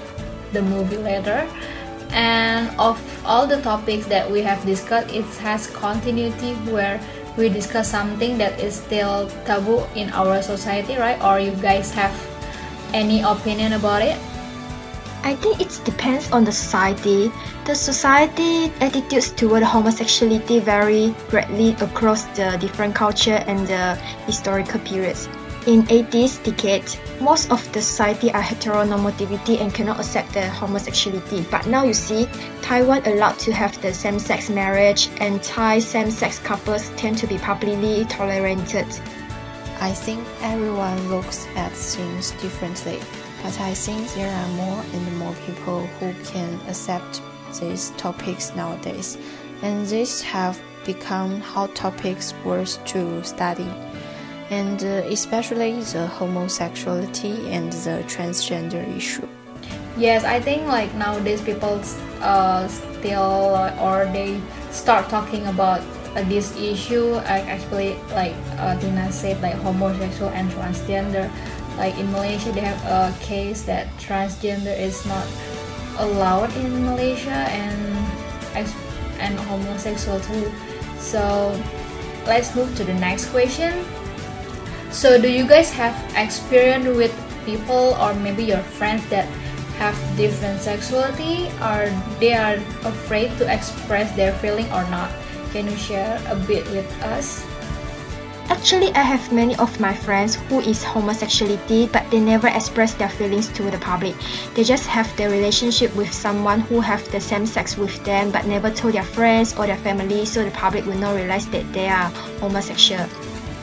the 0.51 0.63
movie 0.63 0.99
later. 0.99 1.47
And 2.11 2.75
of 2.75 2.99
all 3.25 3.47
the 3.47 3.63
topics 3.63 4.07
that 4.11 4.27
we 4.27 4.43
have 4.43 4.59
discussed, 4.67 5.15
it 5.15 5.31
has 5.47 5.71
continuity 5.71 6.59
where 6.75 6.99
we 7.39 7.49
discuss 7.51 7.87
something 7.87 8.37
that 8.39 8.59
is 8.59 8.83
still 8.83 9.31
taboo 9.47 9.87
in 9.95 10.11
our 10.11 10.43
society, 10.43 10.99
right? 10.99 11.23
Or 11.23 11.39
you 11.39 11.55
guys 11.63 11.95
have 11.95 12.11
any 12.95 13.21
opinion 13.21 13.75
about 13.75 14.01
it? 14.01 14.17
I 15.25 15.35
think 15.35 15.61
it 15.61 15.81
depends 15.85 16.31
on 16.33 16.45
the 16.45 16.53
society. 16.53 17.33
The 17.65 17.75
society 17.75 18.71
attitudes 18.81 19.33
toward 19.33 19.63
homosexuality 19.63 20.61
vary 20.61 21.15
greatly 21.31 21.73
across 21.81 22.25
the 22.37 22.57
different 22.61 22.95
culture 22.95 23.43
and 23.47 23.67
the 23.67 23.97
historical 24.27 24.81
periods. 24.81 25.29
In 25.67 25.83
80s 25.85 26.45
decade, 26.45 26.85
most 27.23 27.51
of 27.51 27.65
the 27.73 27.81
society 27.81 28.31
are 28.33 28.43
heteronormativity 28.43 29.63
and 29.63 29.73
cannot 29.73 29.99
accept 29.99 30.35
the 30.35 30.47
homosexuality. 30.51 31.41
But 31.51 31.67
now 31.67 31.85
you 31.85 31.95
see, 31.95 32.29
Taiwan 32.61 33.01
allowed 33.07 33.39
to 33.49 33.53
have 33.55 33.81
the 33.81 33.95
same-sex 33.95 34.51
marriage 34.51 35.09
and 35.21 35.43
Thai 35.43 35.79
same-sex 35.79 36.39
couples 36.41 36.91
tend 36.97 37.17
to 37.17 37.27
be 37.27 37.39
publicly 37.39 38.05
tolerated. 38.05 38.87
I 39.85 39.93
think 39.93 40.27
everyone 40.41 41.11
looks 41.11 41.47
at 41.57 41.71
things 41.73 42.31
differently, 42.41 42.99
but 43.43 43.61
I 43.61 43.75
think 43.75 44.11
there 44.15 44.35
are 44.35 44.49
more 44.57 44.83
and 44.95 45.19
more 45.19 45.35
people 45.47 45.87
who 46.01 46.15
can 46.25 46.59
accept 46.67 47.21
these 47.61 47.91
topics 47.99 48.55
nowadays, 48.57 49.19
and 49.61 49.87
these 49.87 50.23
have 50.23 50.59
become 50.87 51.39
hot 51.43 51.75
topics 51.75 52.33
worth 52.47 52.83
to 52.87 53.23
study. 53.25 53.71
And 54.49 54.83
uh, 54.83 55.05
especially 55.13 55.83
the 55.83 56.07
homosexuality 56.07 57.51
and 57.51 57.71
the 57.71 58.03
transgender 58.07 58.83
issue. 58.97 59.29
Yes, 59.99 60.25
I 60.25 60.41
think 60.41 60.67
like 60.67 60.95
nowadays 60.95 61.43
people 61.43 61.83
uh, 62.23 62.69
still 62.69 63.53
or 63.79 64.07
they 64.07 64.41
start 64.71 65.11
talking 65.11 65.47
about 65.47 65.83
uh, 66.15 66.23
this 66.29 66.57
issue. 66.57 67.15
Uh, 67.15 67.43
actually, 67.47 67.97
like 68.15 68.35
uh, 68.59 68.79
Tina 68.79 69.11
said, 69.11 69.41
like 69.43 69.55
homosexual 69.63 70.31
and 70.31 70.51
transgender. 70.51 71.31
Like 71.77 71.99
in 71.99 72.11
Malaysia, 72.13 72.53
they 72.53 72.63
have 72.63 72.79
a 72.87 73.11
case 73.19 73.63
that 73.63 73.91
transgender 73.99 74.73
is 74.79 75.05
not 75.07 75.27
allowed 75.99 76.55
in 76.57 76.85
Malaysia 76.87 77.47
and 77.51 77.75
and 79.19 79.39
homosexual 79.51 80.21
too. 80.21 80.51
So 80.99 81.55
let's 82.27 82.55
move 82.55 82.75
to 82.77 82.85
the 82.85 82.95
next 82.95 83.31
question. 83.31 83.85
So 84.91 85.21
do 85.21 85.27
you 85.27 85.47
guys 85.47 85.71
have 85.75 85.95
experience 86.17 86.87
with 86.97 87.13
people 87.45 87.99
or 87.99 88.15
maybe 88.15 88.45
your 88.45 88.63
friends 88.79 89.03
that 89.11 89.27
have 89.83 89.99
different 90.17 90.61
sexuality 90.61 91.51
or 91.59 91.91
they 92.21 92.33
are 92.35 92.63
afraid 92.87 93.35
to 93.39 93.45
express 93.53 94.15
their 94.15 94.33
feeling 94.39 94.71
or 94.71 94.87
not 94.89 95.11
can 95.55 95.71
you 95.71 95.77
share 95.79 96.19
a 96.27 96.35
bit 96.51 96.67
with 96.75 96.91
us 97.15 97.47
Actually, 98.51 98.93
I 98.93 99.01
have 99.01 99.33
many 99.33 99.57
of 99.57 99.81
my 99.81 99.95
friends 99.95 100.35
who 100.35 100.61
is 100.61 100.85
homosexuality 100.85 101.87
but 101.87 102.05
they 102.11 102.21
never 102.21 102.49
express 102.49 102.93
their 102.93 103.09
feelings 103.09 103.49
to 103.57 103.63
the 103.71 103.79
public. 103.79 104.15
They 104.55 104.65
just 104.65 104.87
have 104.87 105.09
their 105.17 105.31
relationship 105.31 105.95
with 105.97 106.13
someone 106.13 106.61
who 106.61 106.81
have 106.81 107.01
the 107.11 107.21
same 107.21 107.47
sex 107.47 107.79
with 107.79 107.97
them 108.05 108.31
but 108.31 108.47
never 108.47 108.71
told 108.71 108.95
their 108.95 109.05
friends 109.17 109.57
or 109.57 109.67
their 109.67 109.79
family 109.79 110.27
so 110.27 110.45
the 110.45 110.51
public 110.51 110.85
will 110.85 110.99
not 110.99 111.15
realize 111.17 111.47
that 111.49 111.65
they 111.73 111.89
are 111.89 112.11
homosexual. 112.41 113.07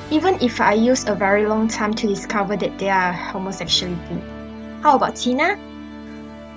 Even 0.10 0.42
if 0.42 0.60
I 0.60 0.74
use 0.74 1.06
a 1.08 1.14
very 1.14 1.46
long 1.46 1.68
time 1.68 1.94
to 1.94 2.08
discover 2.08 2.58
that 2.58 2.80
they 2.80 2.90
are 2.90 3.14
homosexuality. 3.14 4.22
How 4.82 4.96
about 4.96 5.16
Tina? 5.16 5.60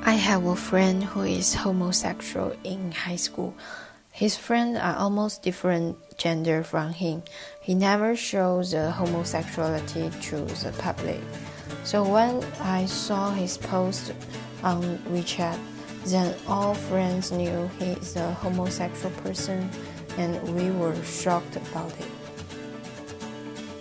I 0.03 0.12
have 0.12 0.47
a 0.47 0.57
friend 0.57 1.05
who 1.05 1.23
is 1.23 1.55
homosexual 1.55 2.57
in 2.64 2.92
high 2.92 3.16
school. 3.16 3.55
His 4.14 4.37
friends 4.37 4.79
are 4.79 4.94
almost 4.94 5.42
different 5.42 5.98
gender 6.16 6.62
from 6.62 6.92
him. 6.92 7.24
He 7.61 7.74
never 7.74 8.14
shows 8.14 8.70
the 8.70 8.92
homosexuality 8.92 10.09
to 10.31 10.37
the 10.46 10.72
public. 10.79 11.18
So 11.83 12.07
when 12.07 12.38
I 12.61 12.87
saw 12.87 13.33
his 13.33 13.59
post 13.59 14.14
on 14.62 15.03
WeChat, 15.11 15.59
then 16.07 16.33
all 16.46 16.74
friends 16.74 17.33
knew 17.33 17.68
he 17.81 17.98
is 17.98 18.14
a 18.14 18.31
homosexual 18.35 19.11
person 19.27 19.68
and 20.16 20.38
we 20.55 20.70
were 20.70 20.94
shocked 21.03 21.57
about 21.57 21.90
it. 21.98 22.07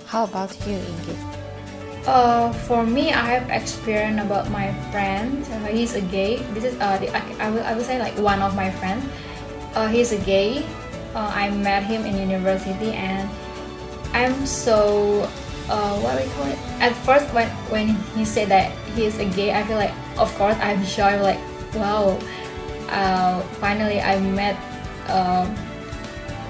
How 0.07 0.23
about 0.23 0.49
you, 0.65 0.81
Inggit? 0.81 1.21
Uh, 2.07 2.51
for 2.65 2.83
me, 2.83 3.13
I 3.13 3.37
have 3.37 3.51
experience 3.51 4.19
about 4.19 4.49
my 4.49 4.73
friend. 4.89 5.45
Uh, 5.45 5.67
he's 5.67 5.93
a 5.93 6.01
gay. 6.01 6.37
This 6.57 6.63
is 6.63 6.75
uh, 6.81 6.97
the, 6.97 7.15
I, 7.15 7.21
I, 7.37 7.49
will, 7.51 7.63
I 7.63 7.75
will 7.75 7.83
say 7.83 7.99
like 7.99 8.17
one 8.17 8.41
of 8.41 8.55
my 8.55 8.71
friends. 8.71 9.05
Uh, 9.75 9.87
he's 9.87 10.11
a 10.11 10.19
gay. 10.21 10.65
Uh, 11.13 11.29
I 11.33 11.49
met 11.49 11.83
him 11.83 12.05
in 12.05 12.17
university, 12.17 12.93
and 12.93 13.29
I'm 14.13 14.45
so 14.45 15.29
uh, 15.69 15.99
what 15.99 16.17
do 16.17 16.25
we 16.25 16.29
call 16.33 16.47
it? 16.47 16.59
At 16.81 16.93
first, 17.05 17.25
when 17.33 17.49
when 17.69 17.95
he 18.15 18.25
said 18.25 18.49
that 18.49 18.71
he's 18.95 19.17
a 19.19 19.25
gay, 19.25 19.53
I 19.53 19.63
feel 19.63 19.77
like, 19.77 19.93
of 20.17 20.33
course, 20.35 20.57
I'm 20.61 20.83
sure. 20.83 21.05
I'm 21.05 21.21
like, 21.21 21.41
wow. 21.73 22.19
Uh, 22.89 23.41
finally, 23.57 24.01
I 24.01 24.19
met 24.19 24.53
uh, 25.07 25.49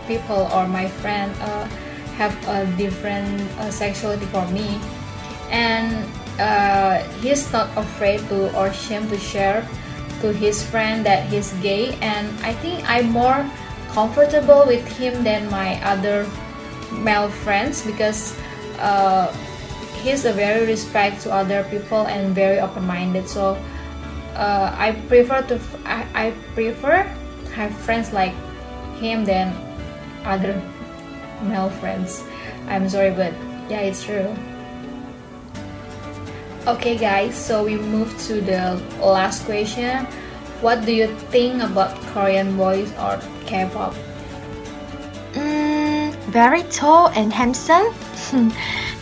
people 0.08 0.50
or 0.52 0.68
my 0.68 0.88
friend 0.88 1.32
uh, 1.40 1.66
have 2.20 2.36
a 2.48 2.66
different 2.78 3.42
uh, 3.60 3.72
sexuality 3.72 4.26
for 4.28 4.46
me 4.52 4.80
and 5.50 6.06
uh, 6.40 7.04
he's 7.22 7.52
not 7.52 7.70
afraid 7.78 8.20
to 8.30 8.54
or 8.58 8.68
ashamed 8.68 9.10
to 9.10 9.18
share 9.18 9.68
to 10.24 10.32
his 10.32 10.64
friend 10.64 11.06
that 11.06 11.28
he's 11.28 11.52
gay 11.60 12.00
and 12.00 12.32
i 12.48 12.56
think 12.64 12.80
i'm 12.88 13.12
more 13.12 13.44
comfortable 13.94 14.64
with 14.66 14.82
him 14.98 15.24
than 15.24 15.50
my 15.52 15.78
other 15.84 16.26
male 16.92 17.30
friends 17.30 17.86
because 17.86 18.34
uh, 18.80 19.28
he's 20.02 20.26
a 20.26 20.34
very 20.34 20.66
respect 20.66 21.22
to 21.22 21.32
other 21.32 21.64
people 21.70 22.06
and 22.08 22.36
very 22.36 22.60
open-minded. 22.60 23.30
So 23.30 23.56
uh, 24.36 24.76
i 24.78 24.92
prefer 25.08 25.42
to 25.44 25.60
I, 25.86 26.06
I 26.14 26.32
prefer 26.56 27.04
have 27.54 27.72
friends 27.86 28.12
like 28.12 28.34
him 28.98 29.26
than 29.26 29.54
other 30.26 30.60
male 31.44 31.70
friends. 31.70 32.24
I'm 32.68 32.90
sorry 32.90 33.12
but 33.12 33.34
yeah 33.70 33.82
it's 33.86 34.04
true 34.04 34.36
Okay 36.64 36.96
guys, 36.96 37.36
so 37.36 37.62
we 37.62 37.76
move 37.76 38.08
to 38.24 38.40
the 38.40 38.80
last 39.04 39.44
question. 39.44 40.08
What 40.64 40.86
do 40.86 40.96
you 40.96 41.08
think 41.28 41.62
about 41.62 41.92
Korean 42.16 42.56
boys 42.56 42.88
or 42.96 43.20
K-pop? 43.46 43.92
Mm, 45.36 46.16
very 46.32 46.64
tall 46.72 47.12
and 47.20 47.34
handsome. 47.34 47.92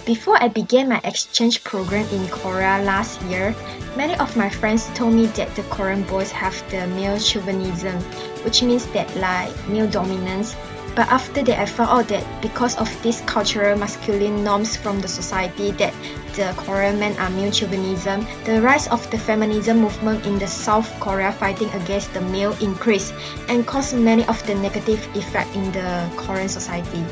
Before 0.09 0.41
I 0.41 0.47
began 0.47 0.89
my 0.89 1.01
exchange 1.03 1.63
program 1.63 2.09
in 2.09 2.25
Korea 2.29 2.81
last 2.81 3.21
year, 3.29 3.53
many 3.95 4.17
of 4.17 4.35
my 4.35 4.49
friends 4.49 4.89
told 4.97 5.13
me 5.13 5.27
that 5.37 5.53
the 5.53 5.61
Korean 5.69 6.01
boys 6.09 6.31
have 6.31 6.57
the 6.71 6.87
male 6.97 7.19
chauvinism, 7.19 8.01
which 8.41 8.63
means 8.63 8.87
that 8.97 9.05
like 9.17 9.53
male 9.69 9.85
dominance 9.85 10.57
but 10.95 11.07
after 11.07 11.41
that, 11.43 11.59
I 11.59 11.65
found 11.65 11.89
out 11.89 12.07
that 12.09 12.41
because 12.41 12.77
of 12.77 12.89
these 13.01 13.21
cultural 13.21 13.77
masculine 13.77 14.43
norms 14.43 14.75
from 14.75 14.99
the 14.99 15.07
society 15.07 15.71
that 15.71 15.93
the 16.35 16.53
Korean 16.57 16.99
men 16.99 17.17
are 17.17 17.29
male 17.29 17.51
chauvinism, 17.51 18.27
the 18.43 18.61
rise 18.61 18.87
of 18.89 19.09
the 19.11 19.17
feminism 19.17 19.79
movement 19.79 20.25
in 20.25 20.37
the 20.39 20.47
South 20.47 20.87
Korea 20.99 21.31
fighting 21.31 21.69
against 21.71 22.13
the 22.13 22.21
male 22.21 22.55
increased 22.61 23.13
and 23.47 23.65
caused 23.65 23.95
many 23.95 24.25
of 24.25 24.45
the 24.47 24.55
negative 24.55 24.99
effect 25.15 25.55
in 25.55 25.71
the 25.71 26.09
Korean 26.17 26.49
society. 26.49 27.05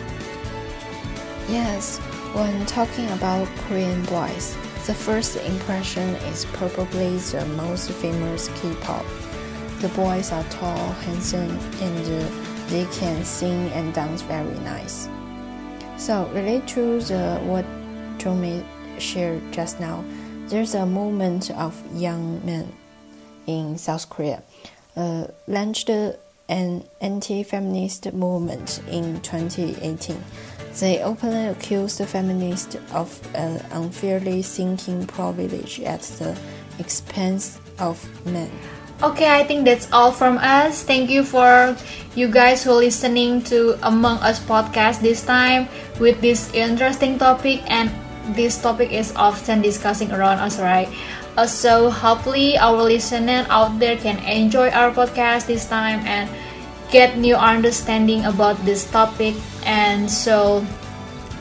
Yes, 1.48 2.00
when 2.34 2.66
talking 2.66 3.10
about 3.12 3.48
Korean 3.68 4.04
boys, 4.06 4.56
the 4.88 4.94
first 4.94 5.38
impression 5.38 6.16
is 6.32 6.46
probably 6.46 7.18
the 7.18 7.46
most 7.56 7.92
famous 7.92 8.50
K-pop. 8.60 9.06
The 9.80 9.90
boys 9.90 10.32
are 10.32 10.44
tall, 10.46 10.92
handsome, 11.08 11.58
and 11.80 12.49
they 12.70 12.86
can 12.92 13.24
sing 13.26 13.70
and 13.72 13.94
dance 13.94 14.22
very 14.22 14.60
nice. 14.60 15.10
So 15.98 16.30
related 16.34 16.68
to 16.70 17.00
the 17.02 17.40
what 17.44 17.66
Chongmei 18.18 18.64
shared 19.00 19.42
just 19.52 19.80
now, 19.80 20.04
there's 20.48 20.76
a 20.76 20.86
movement 20.86 21.52
of 21.52 21.76
young 21.94 22.46
men 22.46 22.72
in 23.48 23.78
South 23.78 24.10
Korea 24.10 24.44
uh, 24.96 25.28
launched 25.48 25.90
an 25.90 26.84
anti-feminist 27.02 28.14
movement 28.14 28.82
in 28.88 29.22
2018. 29.22 30.24
They 30.80 31.02
openly 31.02 31.48
accused 31.48 31.98
the 32.00 32.06
feminists 32.06 32.76
of 32.94 33.20
uh, 33.36 33.60
unfairly 33.72 34.42
seeking 34.42 35.06
privilege 35.08 35.80
at 35.82 36.02
the 36.02 36.38
expense 36.80 37.60
of 37.80 37.98
men. 38.26 38.52
Okay, 39.00 39.32
I 39.32 39.48
think 39.48 39.64
that's 39.64 39.88
all 39.96 40.12
from 40.12 40.38
us. 40.44 40.84
Thank 40.84 41.10
you 41.10 41.24
for 41.24 41.72
you 42.20 42.28
guys 42.28 42.68
who 42.68 42.76
listening 42.76 43.40
to 43.48 43.80
Among 43.88 44.20
Us 44.20 44.44
podcast 44.44 45.00
this 45.00 45.24
time 45.24 45.72
with 46.04 46.20
this 46.20 46.52
interesting 46.52 47.16
topic 47.16 47.64
and 47.72 47.88
this 48.36 48.60
topic 48.60 48.92
is 48.92 49.16
often 49.16 49.62
discussing 49.64 50.12
around 50.12 50.44
us, 50.44 50.60
right? 50.60 50.92
Uh, 51.40 51.48
so 51.48 51.90
hopefully 51.90 52.60
our 52.60 52.84
listener 52.84 53.48
out 53.48 53.80
there 53.80 53.96
can 53.96 54.20
enjoy 54.28 54.68
our 54.76 54.92
podcast 54.92 55.48
this 55.48 55.64
time 55.64 56.04
and 56.04 56.28
get 56.92 57.16
new 57.16 57.40
understanding 57.40 58.26
about 58.26 58.60
this 58.68 58.84
topic. 58.92 59.32
And 59.64 60.12
so 60.12 60.60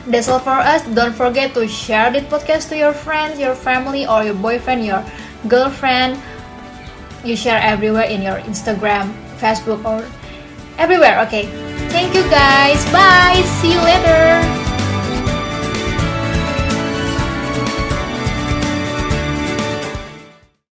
that's 0.07 0.31
all 0.31 0.39
for 0.39 0.55
us. 0.63 0.87
Don't 0.95 1.11
forget 1.11 1.53
to 1.59 1.67
share 1.67 2.07
this 2.07 2.23
podcast 2.23 2.69
to 2.69 2.77
your 2.79 2.93
friends, 2.95 3.35
your 3.35 3.51
family, 3.51 4.07
or 4.07 4.23
your 4.23 4.39
boyfriend, 4.39 4.85
your 4.85 5.03
girlfriend 5.51 6.15
you 7.23 7.35
share 7.35 7.59
everywhere 7.61 8.05
in 8.07 8.21
your 8.21 8.37
Instagram, 8.47 9.11
Facebook, 9.39 9.83
or 9.85 10.05
everywhere. 10.77 11.19
Okay. 11.27 11.45
Thank 11.89 12.13
you 12.13 12.23
guys. 12.29 12.83
Bye. 12.91 13.41
See 13.61 13.73
you 13.73 13.81
later. 13.81 14.58